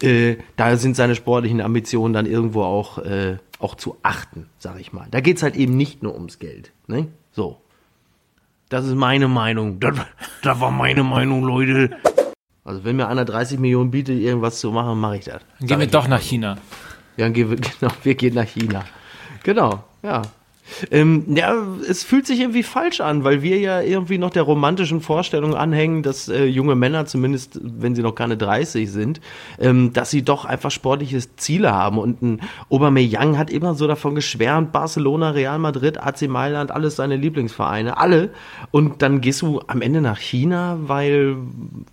äh, 0.02 0.36
da 0.56 0.76
sind 0.76 0.96
seine 0.96 1.14
sportlichen 1.14 1.60
Ambitionen 1.60 2.14
dann 2.14 2.26
irgendwo 2.26 2.62
auch, 2.62 2.98
äh, 2.98 3.36
auch 3.58 3.74
zu 3.74 3.96
achten, 4.02 4.48
sag 4.58 4.80
ich 4.80 4.92
mal. 4.92 5.08
Da 5.10 5.20
geht's 5.20 5.42
halt 5.42 5.56
eben 5.56 5.76
nicht 5.76 6.02
nur 6.02 6.14
ums 6.14 6.38
Geld. 6.38 6.72
Ne? 6.86 7.08
So. 7.36 7.60
Das 8.70 8.86
ist 8.86 8.94
meine 8.94 9.28
Meinung. 9.28 9.78
Das, 9.78 9.94
das 10.42 10.58
war 10.58 10.70
meine 10.70 11.02
Meinung, 11.02 11.44
Leute. 11.44 11.90
Also 12.64 12.82
wenn 12.82 12.96
mir 12.96 13.08
einer 13.08 13.26
30 13.26 13.58
Millionen 13.58 13.90
bietet, 13.90 14.18
irgendwas 14.18 14.58
zu 14.58 14.72
machen, 14.72 14.98
mache 14.98 15.18
ich 15.18 15.26
das. 15.26 15.42
Dann 15.58 15.68
gehen 15.68 15.80
wir 15.80 15.86
doch 15.86 16.08
nach. 16.08 16.20
China. 16.20 16.56
Ja, 17.18 17.26
dann 17.26 17.34
gehen 17.34 17.50
wir, 17.50 17.56
genau, 17.80 17.92
wir 18.02 18.14
gehen 18.14 18.34
nach 18.34 18.48
China. 18.48 18.84
Genau, 19.42 19.84
ja. 20.02 20.22
Ähm, 20.90 21.24
ja, 21.36 21.54
es 21.88 22.02
fühlt 22.02 22.26
sich 22.26 22.40
irgendwie 22.40 22.62
falsch 22.62 23.00
an, 23.00 23.22
weil 23.24 23.42
wir 23.42 23.58
ja 23.58 23.80
irgendwie 23.80 24.18
noch 24.18 24.30
der 24.30 24.42
romantischen 24.42 25.00
Vorstellung 25.00 25.54
anhängen, 25.54 26.02
dass 26.02 26.28
äh, 26.28 26.44
junge 26.44 26.74
Männer, 26.74 27.06
zumindest 27.06 27.60
wenn 27.62 27.94
sie 27.94 28.02
noch 28.02 28.14
keine 28.14 28.36
30 28.36 28.90
sind, 28.90 29.20
ähm, 29.60 29.92
dass 29.92 30.10
sie 30.10 30.22
doch 30.22 30.44
einfach 30.44 30.70
sportliche 30.70 31.20
Ziele 31.36 31.72
haben. 31.72 31.98
Und 31.98 32.20
ein 32.22 32.40
Aubameyang 32.68 33.38
hat 33.38 33.50
immer 33.50 33.74
so 33.74 33.86
davon 33.86 34.14
geschwärmt, 34.14 34.72
Barcelona, 34.72 35.30
Real 35.30 35.58
Madrid, 35.58 35.98
AC 36.02 36.22
Mailand, 36.28 36.70
alles 36.72 36.96
seine 36.96 37.16
Lieblingsvereine, 37.16 37.96
alle. 37.98 38.30
Und 38.72 39.02
dann 39.02 39.20
gehst 39.20 39.42
du 39.42 39.60
am 39.68 39.82
Ende 39.82 40.00
nach 40.00 40.18
China, 40.18 40.78
weil 40.82 41.36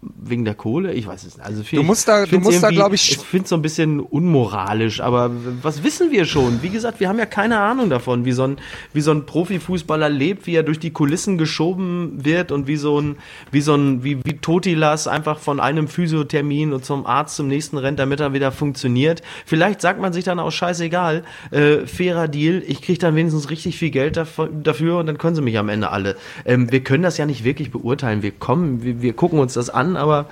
wegen 0.01 0.45
der 0.45 0.55
Kohle, 0.55 0.93
ich 0.93 1.05
weiß 1.07 1.23
es 1.25 1.37
nicht. 1.37 1.45
Also 1.45 1.61
Du 1.77 1.83
musst 1.83 2.07
da- 2.07 2.25
du 2.25 2.39
musst 2.39 2.63
da, 2.63 2.69
glaub 2.75 2.93
ich, 2.93 3.11
ich 3.11 3.17
finde 3.19 3.43
es 3.43 3.49
so 3.49 3.55
ein 3.55 3.61
bisschen 3.61 3.99
unmoralisch, 3.99 5.01
aber 5.01 5.31
was 5.61 5.83
wissen 5.83 6.11
wir 6.11 6.25
schon? 6.25 6.61
Wie 6.61 6.69
gesagt, 6.69 6.99
wir 6.99 7.09
haben 7.09 7.19
ja 7.19 7.25
keine 7.25 7.59
Ahnung 7.59 7.89
davon, 7.89 8.25
wie 8.25 8.31
so 8.31 8.43
ein, 8.43 8.57
wie 8.93 9.01
so 9.01 9.11
ein 9.11 9.25
Profifußballer 9.25 10.09
lebt, 10.09 10.47
wie 10.47 10.55
er 10.55 10.63
durch 10.63 10.79
die 10.79 10.91
Kulissen 10.91 11.37
geschoben 11.37 12.23
wird 12.23 12.51
und 12.51 12.67
wie 12.67 12.75
so 12.75 12.99
ein, 12.99 13.17
wie 13.51 13.61
so 13.61 13.75
ein, 13.75 14.03
wie, 14.03 14.19
wie 14.23 14.37
Totilas 14.37 15.07
einfach 15.07 15.39
von 15.39 15.59
einem 15.59 15.87
Physiothermin 15.87 16.73
und 16.73 16.85
zum 16.85 17.05
Arzt 17.05 17.35
zum 17.35 17.47
nächsten 17.47 17.77
rennt, 17.77 17.99
damit 17.99 18.19
er 18.19 18.33
wieder 18.33 18.51
funktioniert. 18.51 19.21
Vielleicht 19.45 19.81
sagt 19.81 19.99
man 19.99 20.13
sich 20.13 20.23
dann 20.23 20.39
auch 20.39 20.51
scheißegal, 20.51 21.23
äh, 21.51 21.85
fairer 21.87 22.27
Deal, 22.27 22.63
ich 22.65 22.81
kriege 22.81 22.99
dann 22.99 23.15
wenigstens 23.15 23.49
richtig 23.49 23.77
viel 23.77 23.91
Geld 23.91 24.17
dafür, 24.17 24.99
und 24.99 25.07
dann 25.07 25.17
können 25.17 25.35
sie 25.35 25.41
mich 25.41 25.57
am 25.57 25.69
Ende 25.69 25.89
alle. 25.89 26.15
Ähm, 26.45 26.71
wir 26.71 26.83
können 26.83 27.03
das 27.03 27.17
ja 27.17 27.25
nicht 27.25 27.43
wirklich 27.43 27.71
beurteilen. 27.71 28.21
Wir 28.21 28.31
kommen, 28.31 28.83
wir, 28.83 29.01
wir 29.01 29.13
gucken 29.13 29.39
uns 29.39 29.53
das 29.53 29.69
an, 29.69 29.95
aber 29.95 30.27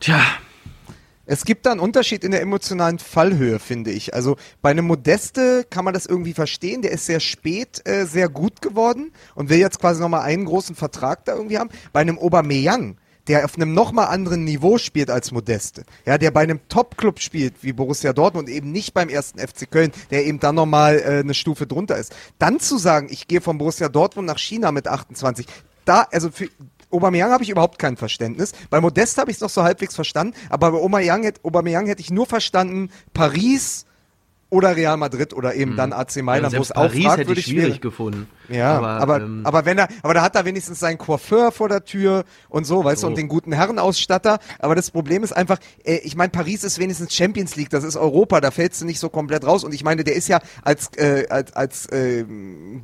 tja, 0.00 0.20
Es 1.30 1.44
gibt 1.44 1.64
da 1.64 1.70
einen 1.70 1.78
Unterschied 1.78 2.24
in 2.24 2.32
der 2.32 2.40
emotionalen 2.40 2.98
Fallhöhe, 2.98 3.60
finde 3.60 3.92
ich. 3.92 4.14
Also 4.14 4.34
bei 4.62 4.70
einem 4.70 4.84
Modeste 4.84 5.64
kann 5.70 5.84
man 5.84 5.94
das 5.94 6.06
irgendwie 6.06 6.32
verstehen. 6.32 6.82
Der 6.82 6.90
ist 6.90 7.06
sehr 7.06 7.20
spät 7.20 7.82
äh, 7.84 8.04
sehr 8.04 8.28
gut 8.28 8.60
geworden 8.60 9.12
und 9.36 9.48
will 9.48 9.58
jetzt 9.58 9.78
quasi 9.78 10.00
nochmal 10.00 10.22
einen 10.22 10.44
großen 10.44 10.74
Vertrag 10.74 11.24
da 11.26 11.36
irgendwie 11.36 11.56
haben. 11.56 11.70
Bei 11.92 12.00
einem 12.00 12.18
Aubameyang, 12.18 12.96
der 13.28 13.44
auf 13.44 13.54
einem 13.54 13.74
nochmal 13.74 14.06
anderen 14.06 14.42
Niveau 14.42 14.76
spielt 14.78 15.08
als 15.08 15.30
Modeste, 15.30 15.84
ja, 16.04 16.18
der 16.18 16.32
bei 16.32 16.40
einem 16.40 16.66
Top-Club 16.68 17.20
spielt, 17.20 17.62
wie 17.62 17.72
Borussia 17.72 18.12
Dortmund, 18.12 18.48
eben 18.48 18.72
nicht 18.72 18.92
beim 18.92 19.08
ersten 19.08 19.38
FC 19.38 19.70
Köln, 19.70 19.92
der 20.10 20.26
eben 20.26 20.40
dann 20.40 20.56
nochmal 20.56 20.98
äh, 20.98 21.20
eine 21.20 21.34
Stufe 21.34 21.68
drunter 21.68 21.96
ist. 21.96 22.12
Dann 22.40 22.58
zu 22.58 22.76
sagen, 22.76 23.06
ich 23.08 23.28
gehe 23.28 23.40
von 23.40 23.56
Borussia 23.56 23.88
Dortmund 23.88 24.26
nach 24.26 24.38
China 24.38 24.72
mit 24.72 24.88
28, 24.88 25.46
da, 25.84 26.08
also 26.10 26.30
für, 26.30 26.48
Aubameyang 26.90 27.30
habe 27.30 27.42
ich 27.44 27.50
überhaupt 27.50 27.78
kein 27.78 27.96
Verständnis. 27.96 28.52
Bei 28.68 28.80
Modest 28.80 29.18
habe 29.18 29.30
ich 29.30 29.36
es 29.36 29.40
noch 29.40 29.50
so 29.50 29.62
halbwegs 29.62 29.94
verstanden, 29.94 30.34
aber 30.48 30.72
bei 30.72 30.78
Aubameyang, 30.78 31.22
hätt- 31.24 31.44
Aubameyang 31.44 31.86
hätte 31.86 32.00
ich 32.00 32.10
nur 32.10 32.26
verstanden, 32.26 32.90
Paris 33.14 33.86
oder 34.50 34.76
Real 34.76 34.96
Madrid 34.96 35.32
oder 35.32 35.54
eben 35.54 35.76
dann 35.76 35.92
AC 35.92 36.22
Mailand, 36.22 36.52
wo 36.54 36.58
Mhm. 36.58 36.64
selbst 36.64 36.70
es 36.70 36.76
auch 36.76 36.82
Paris 36.88 37.16
hätte 37.16 37.32
ich 37.32 37.44
schwierig 37.46 37.68
wäre. 37.68 37.78
gefunden. 37.80 38.28
Ja, 38.48 38.76
aber, 38.76 38.88
aber, 38.88 39.16
ähm, 39.20 39.44
wenn 39.64 39.78
er, 39.78 39.86
aber 40.02 40.12
da 40.14 40.22
hat 40.22 40.34
er 40.34 40.44
wenigstens 40.44 40.80
seinen 40.80 40.98
Coiffeur 40.98 41.52
vor 41.52 41.68
der 41.68 41.84
Tür 41.84 42.24
und 42.48 42.64
so, 42.64 42.84
weißt 42.84 43.04
du, 43.04 43.06
und 43.06 43.16
den 43.16 43.28
guten 43.28 43.52
Herrenausstatter. 43.52 44.40
Aber 44.58 44.74
das 44.74 44.90
Problem 44.90 45.22
ist 45.22 45.30
einfach, 45.32 45.58
äh, 45.84 45.98
ich 45.98 46.16
meine, 46.16 46.30
Paris 46.30 46.64
ist 46.64 46.80
wenigstens 46.80 47.14
Champions 47.14 47.54
League, 47.54 47.70
das 47.70 47.84
ist 47.84 47.96
Europa, 47.96 48.40
da 48.40 48.50
fällst 48.50 48.80
du 48.80 48.86
nicht 48.86 48.98
so 48.98 49.08
komplett 49.08 49.46
raus. 49.46 49.62
Und 49.62 49.72
ich 49.72 49.84
meine, 49.84 50.02
der 50.02 50.16
ist 50.16 50.26
ja 50.26 50.40
als, 50.64 50.88
äh, 50.96 51.26
als, 51.30 51.52
als 51.52 51.86
äh, 51.92 52.24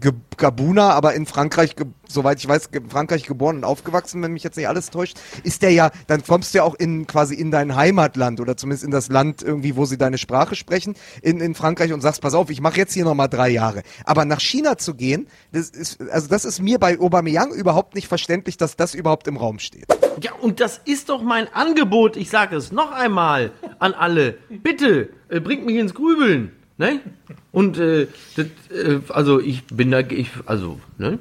Ge 0.00 0.12
Gabuner, 0.36 0.94
aber 0.94 1.14
in 1.14 1.26
Frankreich, 1.26 1.74
soweit 2.06 2.38
ich 2.38 2.46
weiß, 2.46 2.70
ge 2.70 2.82
Frankreich 2.88 3.24
geboren 3.24 3.56
und 3.56 3.64
aufgewachsen, 3.64 4.22
wenn 4.22 4.32
mich 4.32 4.44
jetzt 4.44 4.56
nicht 4.56 4.68
alles 4.68 4.90
täuscht, 4.90 5.18
ist 5.42 5.62
der 5.62 5.72
ja, 5.72 5.90
dann 6.06 6.22
kommst 6.24 6.54
du 6.54 6.58
ja 6.58 6.64
auch 6.64 6.74
in 6.76 7.06
quasi 7.08 7.34
in 7.34 7.50
dein 7.50 7.74
Heimatland 7.74 8.38
oder 8.38 8.56
zumindest 8.56 8.84
in 8.84 8.90
das 8.92 9.08
Land 9.08 9.42
irgendwie, 9.42 9.74
wo 9.76 9.84
sie 9.86 9.96
deine 9.98 10.18
Sprache 10.18 10.54
sprechen, 10.54 10.94
in, 11.22 11.40
in 11.40 11.55
Frankreich 11.56 11.92
und 11.92 12.00
sagst, 12.00 12.22
pass 12.22 12.34
auf, 12.34 12.50
ich 12.50 12.60
mache 12.60 12.76
jetzt 12.76 12.92
hier 12.92 13.04
nochmal 13.04 13.28
drei 13.28 13.48
Jahre. 13.48 13.82
Aber 14.04 14.24
nach 14.24 14.40
China 14.40 14.78
zu 14.78 14.94
gehen, 14.94 15.26
das 15.52 15.70
ist, 15.70 16.00
also 16.10 16.28
das 16.28 16.44
ist 16.44 16.60
mir 16.60 16.78
bei 16.78 16.98
Aubameyang 17.00 17.52
überhaupt 17.52 17.94
nicht 17.94 18.08
verständlich, 18.08 18.56
dass 18.56 18.76
das 18.76 18.94
überhaupt 18.94 19.26
im 19.26 19.36
Raum 19.36 19.58
steht. 19.58 19.86
Ja, 20.20 20.32
und 20.34 20.60
das 20.60 20.80
ist 20.84 21.08
doch 21.08 21.22
mein 21.22 21.52
Angebot. 21.52 22.16
Ich 22.16 22.30
sage 22.30 22.56
es 22.56 22.72
noch 22.72 22.92
einmal 22.92 23.50
an 23.78 23.92
alle. 23.92 24.38
Bitte, 24.48 25.10
äh, 25.28 25.40
bringt 25.40 25.66
mich 25.66 25.76
ins 25.76 25.94
Grübeln. 25.94 26.52
Ne? 26.78 27.00
Und 27.52 27.78
äh, 27.78 28.06
das, 28.36 28.46
äh, 28.70 29.00
also 29.08 29.40
ich 29.40 29.66
bin 29.66 29.90
da, 29.90 30.00
ich, 30.00 30.30
also, 30.44 30.78
ne? 30.98 31.18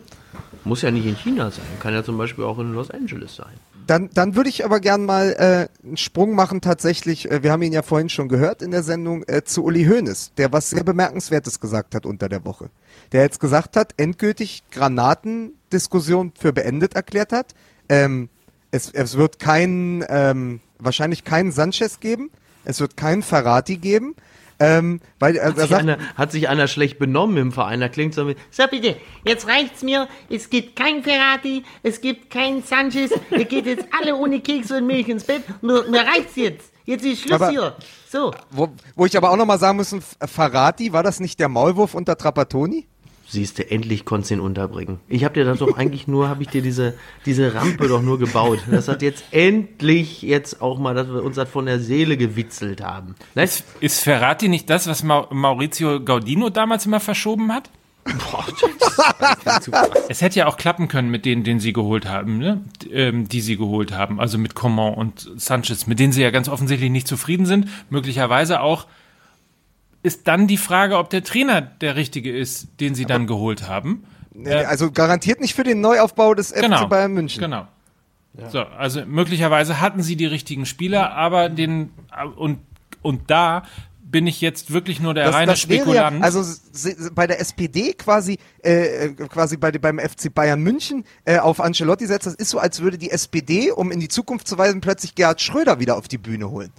Muss 0.66 0.82
ja 0.82 0.90
nicht 0.90 1.06
in 1.06 1.16
China 1.16 1.52
sein. 1.52 1.66
Kann 1.80 1.94
ja 1.94 2.04
zum 2.04 2.18
Beispiel 2.18 2.44
auch 2.44 2.58
in 2.58 2.74
Los 2.74 2.90
Angeles 2.90 3.36
sein. 3.36 3.54
Dann, 3.88 4.10
dann 4.14 4.36
würde 4.36 4.50
ich 4.50 4.66
aber 4.66 4.80
gern 4.80 5.06
mal 5.06 5.70
äh, 5.84 5.86
einen 5.86 5.98
Sprung 5.98 6.34
machen 6.34 6.62
tatsächlich, 6.62 7.30
äh, 7.30 7.44
wir 7.44 7.52
haben 7.52 7.62
ihn 7.62 7.74
ja 7.74 7.84
vorhin 7.84 8.10
schon 8.10 8.30
gehört 8.30 8.62
in 8.62 8.72
der 8.72 8.84
Sendung, 8.84 9.24
äh, 9.28 9.44
zu 9.44 9.64
Uli 9.64 9.86
Hoeneß, 9.86 10.32
der 10.38 10.52
was 10.52 10.70
sehr 10.72 10.84
Bemerkenswertes 10.84 11.60
gesagt 11.60 11.94
hat 11.94 12.06
unter 12.06 12.28
der 12.28 12.46
Woche. 12.46 12.70
Der 13.12 13.22
jetzt 13.22 13.40
gesagt 13.40 13.76
hat, 13.76 13.94
endgültig 13.98 14.64
Granatendiskussion 14.72 16.34
für 16.38 16.54
beendet 16.54 16.96
erklärt 16.96 17.32
hat. 17.32 17.54
Ähm, 17.90 18.30
es, 18.72 18.92
es 18.92 19.18
wird 19.18 19.40
kein, 19.40 20.04
ähm, 20.10 20.62
wahrscheinlich 20.80 21.24
keinen 21.24 21.52
Sanchez 21.52 22.00
geben, 22.00 22.32
es 22.64 22.80
wird 22.80 22.98
keinen 22.98 23.22
Ferrati 23.22 23.78
geben. 23.78 24.16
Ähm, 24.60 25.02
weil 25.20 25.36
er, 25.36 25.50
Hat 25.50 25.58
sich, 25.58 25.70
sagt, 25.70 25.82
einer, 25.82 25.98
hat 26.16 26.32
sich 26.32 26.48
einer 26.48 26.68
schlecht 26.68 26.98
benommen 27.00 27.38
im 27.38 27.52
Verein? 27.52 27.82
Da 27.82 27.90
klingt 27.90 28.14
so 28.14 28.28
wie, 28.28 28.36
So 28.52 28.64
bitte, 28.70 28.96
jetzt 29.26 29.48
reicht's 29.48 29.84
mir. 29.84 30.08
Es 30.30 30.50
gibt 30.50 30.76
kein 30.78 31.04
Ferrati, 31.04 31.64
es 31.84 32.00
gibt 32.02 32.30
kein 32.30 32.64
Sanchez. 32.64 33.12
Ihr 33.32 33.46
geht 33.46 33.66
jetzt 33.66 33.86
alle 34.00 34.16
ohne 34.16 34.40
Kekse 34.40 34.78
und 34.78 34.88
Milch 34.88 35.10
ins 35.10 35.26
Bett. 35.26 35.44
Mir, 35.62 35.84
mir 35.90 36.02
reicht's 36.02 36.36
jetzt. 36.36 36.72
Jetzt 36.86 37.04
ist 37.04 37.22
Schluss 37.24 37.34
Aber- 37.42 37.50
hier. 37.50 37.76
So. 38.10 38.32
wo, 38.52 38.70
wo 38.96 39.06
ich 39.06 39.18
aber 39.18 39.30
auch 39.32 39.36
nochmal 39.36 39.60
sagen 39.60 39.78
muss, 39.78 39.94
Ferrati, 40.26 40.94
war 40.94 41.04
das 41.04 41.20
nicht 41.20 41.40
der 41.40 41.50
Maulwurf 41.50 41.94
unter 41.96 42.16
Trapattoni? 42.18 42.88
Siehst 43.36 43.60
du, 43.60 43.70
endlich 43.70 44.06
konntest 44.06 44.32
du 44.32 44.36
ihn 44.36 44.40
unterbringen. 44.40 45.00
Ich 45.08 45.24
habe 45.24 45.36
dir 45.36 45.46
das 45.46 45.60
doch 45.60 45.78
eigentlich 45.78 46.08
nur, 46.08 46.28
habe 46.28 46.42
ich 46.42 46.50
dir 46.50 46.62
diese, 46.62 46.96
diese 47.26 47.54
Rampe 47.54 47.88
doch 47.88 48.02
nur 48.02 48.18
gebaut. 48.18 48.60
Das 48.72 48.88
hat 48.88 49.02
jetzt 49.02 49.24
endlich 49.32 50.22
jetzt 50.22 50.62
auch 50.62 50.80
mal, 50.80 50.96
dass 50.96 51.08
wir 51.08 51.24
uns 51.24 51.36
das 51.36 51.50
von 51.50 51.66
der 51.66 51.80
Seele 51.80 52.18
gewitzelt 52.18 52.82
haben. 52.82 53.16
Ne? 53.36 53.48
Ist 53.80 54.00
Ferrati 54.02 54.48
nicht 54.48 54.70
das, 54.70 54.88
was 54.88 55.04
Mau 55.04 55.28
Maurizio 55.32 56.04
Gaudino 56.04 56.50
damals 56.50 56.86
immer 56.86 57.00
verschoben 57.00 57.54
hat? 57.54 57.70
Es 60.10 60.22
hätte 60.22 60.40
ja 60.40 60.48
auch 60.48 60.58
klappen 60.58 60.88
können 60.88 61.10
mit 61.10 61.26
denen, 61.26 61.44
den 61.44 61.60
sie 61.60 61.74
geholt 61.74 62.06
haben, 62.06 62.38
ne? 62.38 62.62
Ähm, 62.92 63.28
die 63.28 63.42
sie 63.42 63.58
geholt 63.58 63.92
haben. 63.94 64.20
Also 64.20 64.38
mit 64.38 64.54
Coman 64.54 64.94
und 64.94 65.28
Sanchez, 65.38 65.88
mit 65.88 66.00
denen 66.00 66.14
sie 66.14 66.22
ja 66.22 66.30
ganz 66.30 66.48
offensichtlich 66.48 66.92
nicht 66.92 67.08
zufrieden 67.08 67.48
sind. 67.48 67.68
Möglicherweise 67.90 68.62
auch 68.62 68.86
ist 70.06 70.28
dann 70.28 70.48
die 70.48 70.58
Frage, 70.58 70.98
ob 70.98 71.10
der 71.10 71.24
Trainer 71.24 71.62
der 71.62 71.96
richtige 71.96 72.36
ist, 72.36 72.68
den 72.80 72.96
sie 72.96 73.06
dann 73.06 73.28
geholt 73.28 73.68
haben. 73.68 74.04
Also 74.46 74.92
garantiert 74.92 75.42
nicht 75.42 75.56
für 75.56 75.64
den 75.64 75.82
Neuaufbau 75.82 76.36
des 76.36 76.52
FC 76.52 76.62
Genau. 76.62 76.88
Bayern 76.88 77.14
München. 77.14 77.42
Genau. 77.42 77.68
So, 78.52 78.62
also 78.62 79.06
möglicherweise 79.06 79.80
hatten 79.82 80.04
sie 80.04 80.16
die 80.16 80.26
richtigen 80.26 80.66
Spieler, 80.66 81.14
aber 81.14 81.50
den 81.50 81.92
und 82.36 82.60
und 83.02 83.32
da 83.32 83.64
bin 84.04 84.28
ich 84.28 84.42
jetzt 84.42 84.72
wirklich 84.72 85.00
nur 85.00 85.14
der 85.14 85.34
reine 85.34 85.48
wäre 85.48 85.58
Spekulant. 85.58 86.20
Ja, 86.20 86.24
also 86.24 86.42
bei 87.14 87.28
der 87.28 87.40
SPD 87.40 87.94
quasi, 87.94 88.38
äh, 88.62 89.10
quasi 89.10 89.58
bei, 89.58 89.72
beim 89.72 90.00
FC 90.00 90.34
Bayern 90.34 90.62
München 90.62 91.04
äh, 91.26 91.40
auf 91.40 91.60
Ancelotti 91.60 92.06
setzt, 92.06 92.28
das 92.28 92.36
ist 92.36 92.50
so, 92.50 92.60
als 92.60 92.82
würde 92.82 92.98
die 92.98 93.12
SPD, 93.12 93.72
um 93.72 93.92
in 93.92 94.00
die 94.00 94.08
Zukunft 94.08 94.48
zu 94.48 94.58
weisen, 94.58 94.80
plötzlich 94.82 95.16
Gerhard 95.16 95.42
Schröder 95.42 95.80
wieder 95.80 95.98
auf 95.98 96.08
die 96.08 96.18
Bühne 96.18 96.50
holen. 96.50 96.72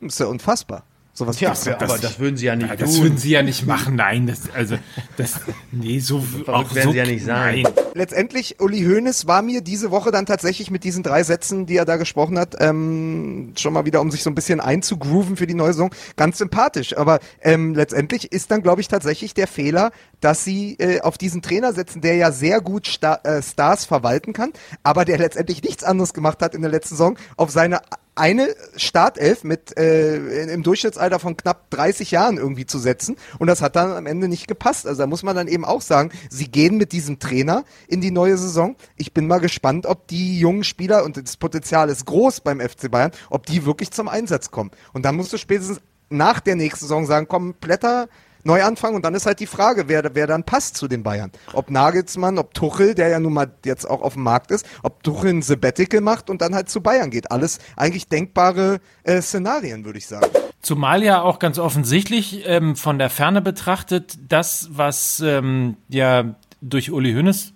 Das 0.00 0.14
ist 0.14 0.20
ja 0.20 0.26
unfassbar. 0.26 0.84
Sowas 1.16 1.36
Tja, 1.36 1.50
gibt's 1.50 1.64
ja. 1.66 1.80
aber 1.80 1.96
das 1.96 2.18
würden 2.18 2.36
sie 2.36 2.46
ja 2.46 2.56
nicht 2.56 2.80
das 2.80 2.94
tun. 2.94 3.04
würden 3.04 3.18
sie 3.18 3.30
ja 3.30 3.44
nicht 3.44 3.66
machen. 3.66 3.94
Nein, 3.94 4.26
das 4.26 4.50
also 4.52 4.76
das 5.16 5.40
nee, 5.70 6.00
so 6.00 6.24
auch 6.48 6.74
werden 6.74 6.86
so 6.86 6.90
sie 6.90 6.98
ja 6.98 7.06
nicht 7.06 7.24
sein. 7.24 7.62
Nein. 7.62 7.72
Letztendlich, 7.94 8.60
Uli 8.60 8.82
Hoeneß 8.82 9.28
war 9.28 9.40
mir 9.42 9.60
diese 9.60 9.92
Woche 9.92 10.10
dann 10.10 10.26
tatsächlich 10.26 10.72
mit 10.72 10.82
diesen 10.82 11.04
drei 11.04 11.22
Sätzen, 11.22 11.66
die 11.66 11.76
er 11.76 11.84
da 11.84 11.98
gesprochen 11.98 12.36
hat, 12.36 12.56
ähm, 12.58 13.52
schon 13.56 13.72
mal 13.72 13.84
wieder, 13.84 14.00
um 14.00 14.10
sich 14.10 14.24
so 14.24 14.30
ein 14.30 14.34
bisschen 14.34 14.58
einzugrooven 14.58 15.36
für 15.36 15.46
die 15.46 15.54
neue 15.54 15.72
Saison, 15.72 15.94
ganz 16.16 16.38
sympathisch. 16.38 16.96
Aber 16.96 17.20
ähm, 17.40 17.76
letztendlich 17.76 18.32
ist 18.32 18.50
dann, 18.50 18.62
glaube 18.62 18.80
ich, 18.80 18.88
tatsächlich 18.88 19.34
der 19.34 19.46
Fehler, 19.46 19.92
dass 20.20 20.42
sie 20.42 20.74
äh, 20.80 21.00
auf 21.00 21.16
diesen 21.16 21.42
Trainer 21.42 21.72
setzen, 21.72 22.00
der 22.00 22.16
ja 22.16 22.32
sehr 22.32 22.60
gut 22.60 22.88
Sta 22.88 23.20
äh, 23.22 23.40
Stars 23.40 23.84
verwalten 23.84 24.32
kann, 24.32 24.52
aber 24.82 25.04
der 25.04 25.18
letztendlich 25.18 25.62
nichts 25.62 25.84
anderes 25.84 26.12
gemacht 26.12 26.42
hat 26.42 26.56
in 26.56 26.62
der 26.62 26.72
letzten 26.72 26.96
Saison, 26.96 27.16
auf 27.36 27.52
seine 27.52 27.82
eine 28.14 28.54
Startelf 28.76 29.44
mit 29.44 29.76
äh, 29.76 30.52
im 30.52 30.62
Durchschnittsalter 30.62 31.18
von 31.18 31.36
knapp 31.36 31.70
30 31.70 32.10
Jahren 32.10 32.36
irgendwie 32.36 32.66
zu 32.66 32.78
setzen 32.78 33.16
und 33.38 33.46
das 33.46 33.60
hat 33.60 33.76
dann 33.76 33.92
am 33.92 34.06
Ende 34.06 34.28
nicht 34.28 34.46
gepasst. 34.46 34.86
Also 34.86 35.02
da 35.02 35.06
muss 35.06 35.22
man 35.22 35.34
dann 35.34 35.48
eben 35.48 35.64
auch 35.64 35.80
sagen, 35.80 36.10
sie 36.30 36.48
gehen 36.48 36.76
mit 36.76 36.92
diesem 36.92 37.18
Trainer 37.18 37.64
in 37.88 38.00
die 38.00 38.10
neue 38.10 38.36
Saison. 38.36 38.76
Ich 38.96 39.12
bin 39.12 39.26
mal 39.26 39.40
gespannt, 39.40 39.86
ob 39.86 40.06
die 40.08 40.38
jungen 40.38 40.64
Spieler 40.64 41.04
und 41.04 41.16
das 41.16 41.36
Potenzial 41.36 41.88
ist 41.88 42.06
groß 42.06 42.40
beim 42.40 42.60
FC 42.60 42.90
Bayern, 42.90 43.12
ob 43.30 43.46
die 43.46 43.66
wirklich 43.66 43.90
zum 43.90 44.08
Einsatz 44.08 44.50
kommen. 44.50 44.70
Und 44.92 45.04
dann 45.04 45.16
musst 45.16 45.32
du 45.32 45.38
spätestens 45.38 45.80
nach 46.08 46.40
der 46.40 46.56
nächsten 46.56 46.84
Saison 46.84 47.06
sagen, 47.06 47.26
komm, 47.28 47.54
Blätter 47.54 48.08
neu 48.44 48.62
anfangen 48.62 48.96
und 48.96 49.04
dann 49.04 49.14
ist 49.14 49.26
halt 49.26 49.40
die 49.40 49.46
Frage, 49.46 49.88
wer, 49.88 50.14
wer 50.14 50.26
dann 50.26 50.44
passt 50.44 50.76
zu 50.76 50.88
den 50.88 51.02
Bayern. 51.02 51.32
Ob 51.52 51.70
Nagelsmann, 51.70 52.38
ob 52.38 52.54
Tuchel, 52.54 52.94
der 52.94 53.08
ja 53.08 53.20
nun 53.20 53.32
mal 53.32 53.52
jetzt 53.64 53.88
auch 53.88 54.02
auf 54.02 54.14
dem 54.14 54.22
Markt 54.22 54.50
ist, 54.50 54.66
ob 54.82 55.02
Tuchel 55.02 55.30
ein 55.30 55.42
Sabbatical 55.42 56.00
macht 56.00 56.30
und 56.30 56.42
dann 56.42 56.54
halt 56.54 56.68
zu 56.68 56.80
Bayern 56.80 57.10
geht. 57.10 57.30
Alles 57.30 57.58
eigentlich 57.76 58.08
denkbare 58.08 58.80
äh, 59.02 59.20
Szenarien, 59.20 59.84
würde 59.84 59.98
ich 59.98 60.06
sagen. 60.06 60.26
Zumal 60.60 61.02
ja 61.02 61.20
auch 61.20 61.38
ganz 61.38 61.58
offensichtlich 61.58 62.44
ähm, 62.46 62.76
von 62.76 62.98
der 62.98 63.10
Ferne 63.10 63.42
betrachtet, 63.42 64.18
das, 64.28 64.68
was 64.70 65.20
ähm, 65.20 65.76
ja 65.88 66.36
durch 66.62 66.90
Uli 66.90 67.12
Hoeneß 67.12 67.52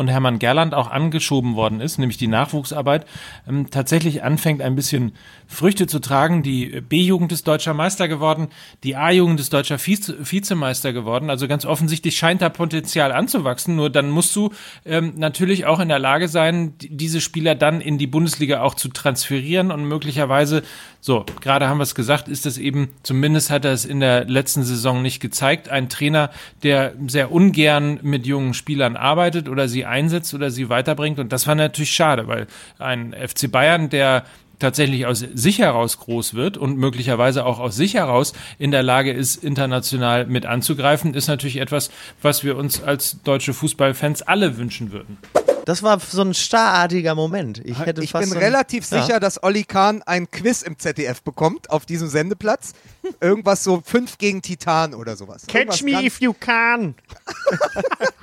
und 0.00 0.08
Hermann 0.08 0.38
Gerland 0.38 0.72
auch 0.72 0.90
angeschoben 0.90 1.56
worden 1.56 1.82
ist, 1.82 1.98
nämlich 1.98 2.16
die 2.16 2.26
Nachwuchsarbeit, 2.26 3.04
ähm, 3.46 3.68
tatsächlich 3.70 4.22
anfängt 4.24 4.62
ein 4.62 4.74
bisschen 4.74 5.12
Früchte 5.46 5.86
zu 5.86 5.98
tragen. 5.98 6.42
Die 6.42 6.80
B-Jugend 6.80 7.32
ist 7.32 7.46
deutscher 7.46 7.74
Meister 7.74 8.08
geworden, 8.08 8.48
die 8.82 8.96
A-Jugend 8.96 9.38
ist 9.40 9.52
deutscher 9.52 9.78
Vize 9.78 10.16
Vizemeister 10.18 10.94
geworden. 10.94 11.28
Also 11.28 11.46
ganz 11.48 11.66
offensichtlich 11.66 12.16
scheint 12.16 12.40
da 12.40 12.48
Potenzial 12.48 13.12
anzuwachsen. 13.12 13.76
Nur 13.76 13.90
dann 13.90 14.08
musst 14.10 14.34
du 14.34 14.50
ähm, 14.86 15.12
natürlich 15.16 15.66
auch 15.66 15.80
in 15.80 15.88
der 15.90 15.98
Lage 15.98 16.28
sein, 16.28 16.78
die- 16.78 16.96
diese 16.96 17.20
Spieler 17.20 17.54
dann 17.54 17.82
in 17.82 17.98
die 17.98 18.06
Bundesliga 18.06 18.62
auch 18.62 18.74
zu 18.74 18.88
transferieren 18.88 19.70
und 19.70 19.84
möglicherweise, 19.84 20.62
so, 21.02 21.26
gerade 21.42 21.68
haben 21.68 21.76
wir 21.78 21.82
es 21.82 21.94
gesagt, 21.94 22.26
ist 22.28 22.46
das 22.46 22.56
eben, 22.56 22.88
zumindest 23.02 23.50
hat 23.50 23.66
er 23.66 23.72
es 23.72 23.84
in 23.84 24.00
der 24.00 24.24
letzten 24.24 24.62
Saison 24.62 25.02
nicht 25.02 25.20
gezeigt, 25.20 25.68
ein 25.68 25.90
Trainer, 25.90 26.30
der 26.62 26.94
sehr 27.06 27.30
ungern 27.30 27.98
mit 28.02 28.26
jungen 28.26 28.54
Spielern 28.54 28.96
arbeitet 28.96 29.46
oder 29.48 29.68
sie 29.68 29.84
einsetzt 29.90 30.32
oder 30.32 30.50
sie 30.50 30.68
weiterbringt. 30.70 31.18
Und 31.18 31.32
das 31.32 31.46
war 31.46 31.54
natürlich 31.54 31.92
schade, 31.92 32.26
weil 32.28 32.46
ein 32.78 33.12
FC 33.14 33.50
Bayern, 33.50 33.90
der 33.90 34.24
tatsächlich 34.58 35.06
aus 35.06 35.20
sich 35.20 35.58
heraus 35.58 35.98
groß 35.98 36.34
wird 36.34 36.58
und 36.58 36.76
möglicherweise 36.76 37.46
auch 37.46 37.58
aus 37.58 37.76
sich 37.76 37.94
heraus 37.94 38.34
in 38.58 38.70
der 38.70 38.82
Lage 38.82 39.10
ist, 39.10 39.42
international 39.42 40.26
mit 40.26 40.44
anzugreifen, 40.46 41.14
ist 41.14 41.28
natürlich 41.28 41.56
etwas, 41.56 41.90
was 42.20 42.44
wir 42.44 42.56
uns 42.56 42.82
als 42.82 43.22
deutsche 43.22 43.54
Fußballfans 43.54 44.20
alle 44.22 44.58
wünschen 44.58 44.92
würden. 44.92 45.16
Das 45.64 45.82
war 45.82 46.00
so 46.00 46.22
ein 46.22 46.34
starrartiger 46.34 47.14
Moment. 47.14 47.60
Ich 47.64 47.78
hätte 47.78 48.02
Ich 48.02 48.10
fast 48.10 48.24
bin 48.24 48.32
so 48.34 48.38
relativ 48.38 48.90
Ja. 48.90 49.02
sicher, 49.02 49.20
dass 49.20 49.42
Olli 49.42 49.64
Kahn 49.64 50.02
ein 50.04 50.30
Quiz 50.30 50.62
im 50.62 50.78
ZDF 50.78 51.22
bekommt 51.22 51.70
auf 51.70 51.86
diesem 51.86 52.08
Sendeplatz. 52.08 52.72
Irgendwas 53.20 53.62
so 53.64 53.82
fünf 53.84 54.18
gegen 54.18 54.42
Titan 54.42 54.94
oder 54.94 55.16
sowas. 55.16 55.44
Irgendwas 55.52 55.84
ganz- 55.84 56.20
you 56.20 56.32
can. 56.34 56.94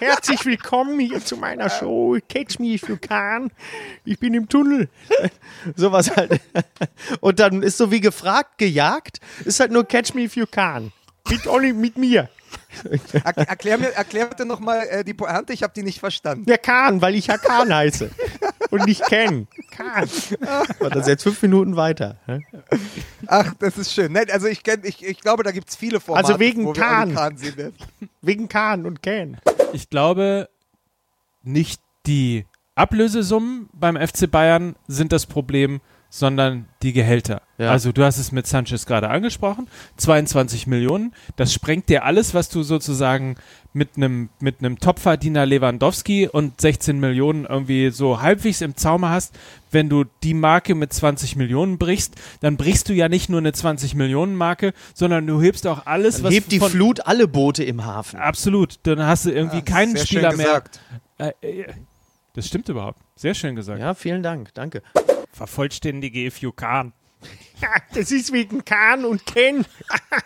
Herzlich 0.00 0.44
willkommen 0.44 0.98
hier 0.98 1.24
zu 1.24 1.36
meiner 1.36 1.70
Show. 1.70 2.18
Catch 2.28 2.58
me 2.58 2.74
if 2.74 2.88
you 2.88 2.96
can. 2.96 3.50
Ich 4.04 4.18
bin 4.18 4.34
im 4.34 4.48
Tunnel. 4.48 4.88
Sowas 5.76 6.14
halt. 6.16 6.40
Und 7.20 7.38
dann 7.38 7.62
ist 7.62 7.78
so 7.78 7.90
wie 7.90 8.00
gefragt, 8.00 8.58
gejagt. 8.58 9.20
Ist 9.44 9.60
halt 9.60 9.72
nur 9.72 9.84
Catch 9.84 10.14
me 10.14 10.22
if 10.22 10.36
you 10.36 10.46
can. 10.46 10.92
Mit 11.28 11.46
Olli, 11.46 11.72
mit 11.72 11.96
mir. 11.96 12.28
Er, 13.12 13.36
erklär 13.36 13.78
mir, 13.78 13.92
erklär 13.92 14.26
bitte 14.26 14.44
nochmal 14.44 14.86
äh, 14.88 15.04
die 15.04 15.14
Pointe, 15.14 15.52
ich 15.52 15.62
habe 15.62 15.72
die 15.74 15.82
nicht 15.82 16.00
verstanden. 16.00 16.46
Der 16.46 16.58
Kahn, 16.58 17.00
weil 17.00 17.14
ich 17.14 17.28
ja 17.28 17.38
Kahn 17.38 17.72
heiße. 17.72 18.10
Und 18.70 18.86
nicht 18.86 19.04
Ken. 19.06 19.46
Kahn. 19.70 20.08
Und 20.80 20.94
das 20.94 21.02
ist 21.02 21.08
jetzt 21.08 21.22
fünf 21.22 21.40
Minuten 21.42 21.76
weiter. 21.76 22.16
Ach, 23.26 23.54
das 23.58 23.78
ist 23.78 23.92
schön. 23.92 24.12
Nein, 24.12 24.26
also 24.32 24.46
ich, 24.48 24.62
kenn, 24.62 24.80
ich, 24.84 25.04
ich 25.04 25.20
glaube, 25.20 25.42
da 25.42 25.52
gibt 25.52 25.68
es 25.68 25.76
viele 25.76 26.00
Formate, 26.00 26.26
Also 26.26 26.40
wegen 26.40 26.64
wo 26.64 26.74
wir 26.74 26.82
Kahn. 26.82 27.14
Kahn 27.14 27.36
sehen 27.36 27.56
werden. 27.56 27.76
Wegen 28.20 28.48
Kahn 28.48 28.86
und 28.86 29.02
Ken. 29.02 29.38
Ich 29.72 29.88
glaube, 29.90 30.48
nicht 31.42 31.80
die 32.06 32.46
Ablösesummen 32.74 33.68
beim 33.72 33.96
FC 33.96 34.30
Bayern 34.30 34.74
sind 34.88 35.12
das 35.12 35.26
Problem, 35.26 35.80
sondern 36.14 36.66
die 36.82 36.92
Gehälter. 36.92 37.40
Ja. 37.56 37.70
Also 37.70 37.90
du 37.90 38.04
hast 38.04 38.18
es 38.18 38.32
mit 38.32 38.46
Sanchez 38.46 38.84
gerade 38.84 39.08
angesprochen, 39.08 39.66
22 39.96 40.66
Millionen, 40.66 41.14
das 41.36 41.54
sprengt 41.54 41.88
dir 41.88 42.04
alles, 42.04 42.34
was 42.34 42.50
du 42.50 42.62
sozusagen 42.62 43.36
mit 43.72 43.96
einem 43.96 44.28
mit 44.38 44.58
einem 44.58 44.78
Topverdiener 44.78 45.46
Lewandowski 45.46 46.28
und 46.28 46.60
16 46.60 47.00
Millionen 47.00 47.46
irgendwie 47.46 47.88
so 47.88 48.20
halbwegs 48.20 48.60
im 48.60 48.76
Zaume 48.76 49.08
hast. 49.08 49.34
Wenn 49.70 49.88
du 49.88 50.04
die 50.22 50.34
Marke 50.34 50.74
mit 50.74 50.92
20 50.92 51.36
Millionen 51.36 51.78
brichst, 51.78 52.14
dann 52.42 52.58
brichst 52.58 52.90
du 52.90 52.92
ja 52.92 53.08
nicht 53.08 53.30
nur 53.30 53.40
eine 53.40 53.54
20 53.54 53.94
Millionen 53.94 54.36
Marke, 54.36 54.74
sondern 54.92 55.26
du 55.26 55.40
hebst 55.40 55.66
auch 55.66 55.86
alles, 55.86 56.16
Dann 56.16 56.24
was 56.24 56.34
hebt 56.34 56.52
die 56.52 56.60
Flut 56.60 57.06
alle 57.06 57.26
Boote 57.26 57.64
im 57.64 57.86
Hafen. 57.86 58.20
Absolut. 58.20 58.80
Dann 58.82 59.00
hast 59.06 59.24
du 59.24 59.30
irgendwie 59.30 59.62
keinen 59.62 59.96
Sehr 59.96 60.04
Spieler 60.04 60.30
schön 60.32 60.36
mehr. 60.36 60.46
gesagt. 60.46 60.80
Äh, 61.16 61.32
äh, 61.40 61.66
das 62.34 62.46
stimmt 62.46 62.68
überhaupt. 62.68 62.98
Sehr 63.16 63.34
schön 63.34 63.56
gesagt. 63.56 63.80
Ja, 63.80 63.94
vielen 63.94 64.22
Dank. 64.22 64.52
Danke. 64.52 64.82
Vervollständige 65.32 66.26
if 66.26 66.42
you 66.42 66.52
can. 66.52 66.92
Das 67.94 68.10
ist 68.10 68.32
wegen 68.32 68.64
Kahn 68.64 69.04
und 69.04 69.26
Ken. 69.26 69.64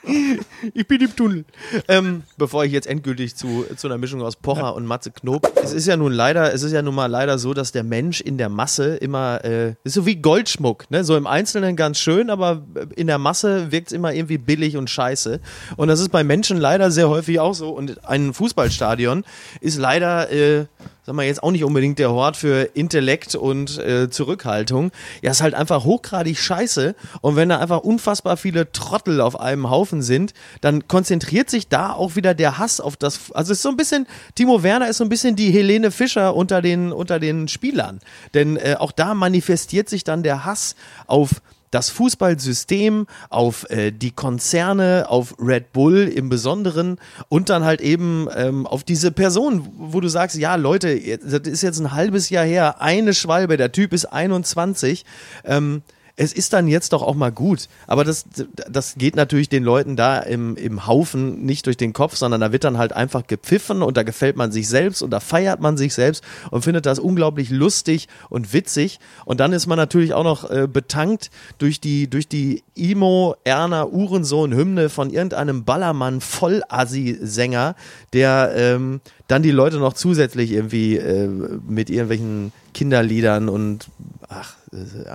ich 0.74 0.86
bin 0.86 1.00
im 1.00 1.16
Tunnel. 1.16 1.44
Ähm, 1.88 2.22
bevor 2.36 2.64
ich 2.64 2.72
jetzt 2.72 2.86
endgültig 2.86 3.34
zu, 3.34 3.66
zu 3.76 3.88
einer 3.88 3.98
Mischung 3.98 4.22
aus 4.22 4.36
Pocher 4.36 4.74
und 4.74 4.86
Matze 4.86 5.10
Knob. 5.10 5.50
Es 5.62 5.72
ist 5.72 5.86
ja 5.86 5.96
nun 5.96 6.12
leider, 6.12 6.52
es 6.52 6.62
ist 6.62 6.72
ja 6.72 6.82
nun 6.82 6.94
mal 6.94 7.06
leider 7.06 7.38
so, 7.38 7.54
dass 7.54 7.72
der 7.72 7.82
Mensch 7.82 8.20
in 8.20 8.38
der 8.38 8.48
Masse 8.48 8.96
immer, 8.96 9.44
äh, 9.44 9.74
ist 9.84 9.94
so 9.94 10.06
wie 10.06 10.16
Goldschmuck, 10.16 10.90
ne? 10.90 11.04
So 11.04 11.16
im 11.16 11.26
Einzelnen 11.26 11.76
ganz 11.76 11.98
schön, 11.98 12.30
aber 12.30 12.64
in 12.94 13.06
der 13.06 13.18
Masse 13.18 13.72
wirkt 13.72 13.88
es 13.88 13.92
immer 13.92 14.12
irgendwie 14.12 14.38
billig 14.38 14.76
und 14.76 14.88
scheiße. 14.88 15.40
Und 15.76 15.88
das 15.88 16.00
ist 16.00 16.10
bei 16.10 16.24
Menschen 16.24 16.56
leider 16.58 16.90
sehr 16.90 17.08
häufig 17.08 17.40
auch 17.40 17.54
so. 17.54 17.70
Und 17.70 18.06
ein 18.08 18.32
Fußballstadion 18.32 19.24
ist 19.60 19.78
leider, 19.78 20.30
äh, 20.30 20.66
sagen 21.04 21.18
wir 21.18 21.24
jetzt 21.24 21.42
auch 21.42 21.50
nicht 21.50 21.64
unbedingt 21.64 21.98
der 21.98 22.10
Hort 22.10 22.36
für 22.36 22.70
Intellekt 22.74 23.34
und 23.34 23.78
äh, 23.78 24.08
Zurückhaltung. 24.10 24.92
Ja, 25.22 25.30
ist 25.32 25.42
halt 25.42 25.54
einfach 25.54 25.84
hochgradig 25.84 26.38
scheiße. 26.38 26.94
Und 27.20 27.25
wenn 27.34 27.48
da 27.48 27.58
einfach 27.58 27.80
unfassbar 27.80 28.36
viele 28.36 28.70
Trottel 28.70 29.20
auf 29.20 29.40
einem 29.40 29.68
Haufen 29.68 30.02
sind, 30.02 30.34
dann 30.60 30.86
konzentriert 30.86 31.50
sich 31.50 31.66
da 31.66 31.92
auch 31.92 32.14
wieder 32.14 32.34
der 32.34 32.58
Hass 32.58 32.80
auf 32.80 32.96
das. 32.96 33.32
Also 33.32 33.52
es 33.52 33.58
ist 33.58 33.62
so 33.62 33.70
ein 33.70 33.76
bisschen, 33.76 34.06
Timo 34.36 34.62
Werner 34.62 34.88
ist 34.88 34.98
so 34.98 35.04
ein 35.04 35.08
bisschen 35.08 35.34
die 35.34 35.50
Helene 35.50 35.90
Fischer 35.90 36.36
unter 36.36 36.62
den, 36.62 36.92
unter 36.92 37.18
den 37.18 37.48
Spielern. 37.48 37.98
Denn 38.34 38.56
äh, 38.56 38.76
auch 38.78 38.92
da 38.92 39.14
manifestiert 39.14 39.88
sich 39.88 40.04
dann 40.04 40.22
der 40.22 40.44
Hass 40.44 40.76
auf 41.08 41.40
das 41.70 41.90
Fußballsystem, 41.90 43.06
auf 43.28 43.68
äh, 43.70 43.90
die 43.90 44.10
Konzerne, 44.10 45.06
auf 45.08 45.34
Red 45.38 45.72
Bull 45.72 46.04
im 46.08 46.28
Besonderen 46.28 46.98
und 47.28 47.50
dann 47.50 47.64
halt 47.64 47.80
eben 47.80 48.28
ähm, 48.34 48.66
auf 48.66 48.84
diese 48.84 49.10
Person, 49.10 49.68
wo 49.76 50.00
du 50.00 50.08
sagst, 50.08 50.36
ja 50.36 50.54
Leute, 50.54 51.18
das 51.18 51.40
ist 51.40 51.62
jetzt 51.62 51.80
ein 51.80 51.92
halbes 51.92 52.30
Jahr 52.30 52.44
her, 52.44 52.80
eine 52.80 53.14
Schwalbe, 53.14 53.56
der 53.56 53.72
Typ 53.72 53.92
ist 53.92 54.06
21. 54.06 55.04
Ähm, 55.44 55.82
es 56.16 56.32
ist 56.32 56.54
dann 56.54 56.66
jetzt 56.66 56.92
doch 56.92 57.02
auch 57.02 57.14
mal 57.14 57.30
gut. 57.30 57.68
Aber 57.86 58.02
das, 58.02 58.24
das 58.70 58.94
geht 58.96 59.16
natürlich 59.16 59.50
den 59.50 59.62
Leuten 59.62 59.96
da 59.96 60.18
im, 60.18 60.56
im 60.56 60.86
Haufen 60.86 61.44
nicht 61.44 61.66
durch 61.66 61.76
den 61.76 61.92
Kopf, 61.92 62.16
sondern 62.16 62.40
da 62.40 62.52
wird 62.52 62.64
dann 62.64 62.78
halt 62.78 62.94
einfach 62.94 63.26
gepfiffen 63.26 63.82
und 63.82 63.96
da 63.98 64.02
gefällt 64.02 64.36
man 64.36 64.50
sich 64.50 64.66
selbst 64.68 65.02
und 65.02 65.10
da 65.10 65.20
feiert 65.20 65.60
man 65.60 65.76
sich 65.76 65.92
selbst 65.92 66.24
und 66.50 66.62
findet 66.62 66.86
das 66.86 66.98
unglaublich 66.98 67.50
lustig 67.50 68.08
und 68.30 68.54
witzig. 68.54 68.98
Und 69.26 69.40
dann 69.40 69.52
ist 69.52 69.66
man 69.66 69.76
natürlich 69.76 70.14
auch 70.14 70.24
noch 70.24 70.50
äh, 70.50 70.66
betankt 70.66 71.30
durch 71.58 71.80
die, 71.80 72.08
durch 72.08 72.28
die 72.28 72.62
Imo 72.74 73.36
Erna 73.44 73.86
Uhrensohn 73.86 74.54
Hymne 74.54 74.88
von 74.88 75.10
irgendeinem 75.10 75.64
Ballermann 75.64 76.22
Vollassi-Sänger, 76.22 77.76
der 78.14 78.52
ähm, 78.56 79.00
dann 79.28 79.42
die 79.42 79.50
Leute 79.50 79.76
noch 79.76 79.92
zusätzlich 79.92 80.52
irgendwie 80.52 80.96
äh, 80.96 81.28
mit 81.28 81.90
irgendwelchen 81.90 82.52
Kinderliedern 82.72 83.48
und 83.48 83.88
ach, 84.28 84.54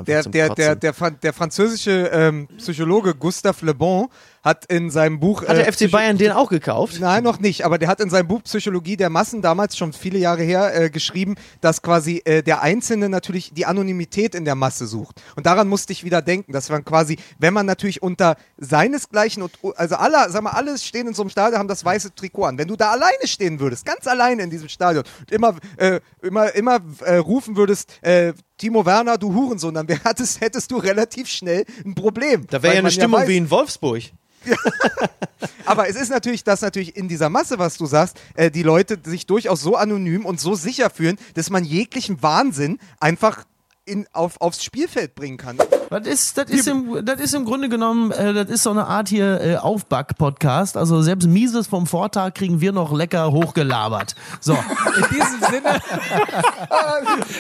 Der, 0.06 0.24
der, 0.24 0.50
der, 0.56 0.76
der, 0.76 0.94
Fran- 0.94 1.18
der 1.22 1.34
französische 1.34 2.10
ähm, 2.14 2.48
Psychologe 2.58 3.14
Gustave 3.16 3.66
Le 3.66 3.74
Bon 3.76 4.08
hat 4.44 4.66
in 4.66 4.90
seinem 4.90 5.20
Buch. 5.20 5.44
Hat 5.44 5.50
der 5.56 5.68
äh, 5.68 5.72
FC 5.72 5.82
Psycho- 5.86 5.92
Bayern 5.92 6.18
den 6.18 6.32
auch 6.32 6.50
gekauft? 6.50 6.98
Nein, 7.00 7.24
noch 7.24 7.40
nicht, 7.40 7.64
aber 7.64 7.78
der 7.78 7.88
hat 7.88 8.00
in 8.00 8.10
seinem 8.10 8.28
Buch 8.28 8.42
Psychologie 8.44 8.98
der 8.98 9.10
Massen 9.12 9.44
damals 9.44 9.78
schon 9.78 9.94
viele 9.94 10.18
Jahre 10.18 10.42
her 10.42 10.74
äh, 10.74 10.90
geschrieben, 10.90 11.36
dass 11.62 11.84
quasi 11.84 12.24
äh, 12.26 12.42
der 12.42 12.62
Einzelne 12.64 13.08
natürlich 13.08 13.54
die 13.54 13.68
Anonymität 13.68 14.34
in 14.34 14.44
der 14.46 14.56
Masse 14.56 14.88
sucht. 14.88 15.22
Und 15.36 15.46
daran 15.46 15.68
musste 15.68 15.94
ich 15.94 16.04
wieder 16.04 16.24
denken, 16.24 16.54
dass 16.54 16.70
man 16.70 16.84
quasi, 16.84 17.18
wenn 17.38 17.54
man 17.54 17.68
natürlich 17.68 18.02
unter 18.02 18.36
seinesgleichen 18.58 19.44
und 19.44 19.52
also 19.76 19.96
alle, 19.96 20.30
sag 20.32 20.42
mal, 20.42 20.52
alle 20.52 20.76
stehen 20.80 21.08
in 21.08 21.14
so 21.14 21.22
einem 21.22 21.30
Stadion, 21.30 21.60
haben 21.60 21.68
das 21.68 21.86
weiße 21.86 22.16
Trikot 22.16 22.46
an. 22.46 22.58
Wenn 22.58 22.68
du 22.68 22.76
da 22.76 22.92
alleine 22.92 23.26
stehen 23.28 23.60
würdest, 23.60 23.86
ganz 23.86 24.08
alleine 24.08 24.42
in 24.42 24.50
diesem 24.50 24.70
Stadion 24.70 25.04
und 25.20 25.32
immer, 25.32 25.56
äh, 25.78 26.00
immer, 26.24 26.56
immer 26.56 26.80
äh, 27.02 27.18
rufen 27.18 27.56
würdest, 27.56 27.92
äh, 28.02 28.34
Timo 28.62 28.86
Werner, 28.86 29.18
du 29.18 29.34
Hurensohn, 29.34 29.74
dann 29.74 29.88
hattest, 30.04 30.40
hättest 30.40 30.70
du 30.70 30.78
relativ 30.78 31.28
schnell 31.28 31.66
ein 31.84 31.96
Problem. 31.96 32.46
Da 32.48 32.62
wäre 32.62 32.76
ja 32.76 32.80
eine 32.80 32.92
Stimmung 32.92 33.22
weiß- 33.22 33.28
wie 33.28 33.38
in 33.38 33.50
Wolfsburg. 33.50 34.04
aber 35.66 35.90
es 35.90 35.96
ist 35.96 36.10
natürlich, 36.10 36.44
dass 36.44 36.62
natürlich 36.62 36.96
in 36.96 37.08
dieser 37.08 37.30
Masse, 37.30 37.58
was 37.58 37.78
du 37.78 37.88
sagst, 37.88 38.20
äh, 38.36 38.52
die 38.52 38.62
Leute 38.62 39.00
sich 39.04 39.26
durchaus 39.26 39.62
so 39.62 39.76
anonym 39.76 40.28
und 40.28 40.40
so 40.40 40.54
sicher 40.54 40.92
fühlen, 40.92 41.18
dass 41.34 41.50
man 41.50 41.64
jeglichen 41.64 42.22
Wahnsinn 42.22 42.78
einfach 43.00 43.46
in, 43.86 44.08
auf, 44.14 44.40
aufs 44.40 44.64
Spielfeld 44.64 45.16
bringen 45.16 45.38
kann. 45.38 45.58
Das 45.90 46.08
ist, 46.08 46.38
das 46.38 46.50
ist, 46.50 46.68
im, 46.68 47.06
das 47.06 47.20
ist 47.20 47.34
im 47.34 47.44
Grunde 47.44 47.68
genommen, 47.68 48.12
äh, 48.12 48.34
das 48.34 48.50
ist 48.50 48.64
so 48.64 48.70
eine 48.70 48.88
Art 48.88 49.10
hier 49.10 49.42
äh, 49.42 49.56
Aufback-Podcast. 49.58 50.78
Also 50.78 51.02
selbst 51.02 51.28
Mieses 51.28 51.68
vom 51.68 51.86
Vortag 51.86 52.34
kriegen 52.34 52.62
wir 52.62 52.72
noch 52.72 52.94
lecker 52.94 53.32
hochgelabert. 53.32 54.16
So, 54.40 54.54
In 54.54 55.06
diesem 55.10 55.40
Sinne, 55.50 55.64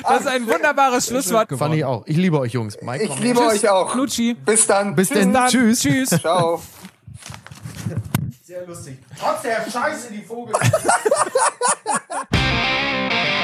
das 0.10 0.20
ist 0.20 0.28
ein 0.28 0.48
wunderbares 0.48 1.08
Schlusswort 1.08 1.48
fand 1.58 1.76
ich 1.76 1.86
auch. 1.86 2.04
Ich 2.08 2.18
liebe 2.18 2.40
euch 2.40 2.52
Jungs. 2.52 2.78
Mike, 2.82 3.06
Ich 3.06 3.20
liebe 3.20 3.40
euch 3.40 3.70
auch. 3.70 3.94
Knutschi. 3.94 4.34
Bis 4.34 4.68
dann. 4.68 4.96
Bis 4.96 5.10
denn. 5.10 5.32
Dann. 5.32 5.50
Tschüss. 5.50 5.80
Tschüss. 5.80 6.10
Ciao. 6.22 6.62
Trotz 9.18 9.44
der 9.44 9.66
Scheiße, 9.72 10.12
die 10.12 10.24
Vogel. 10.24 10.54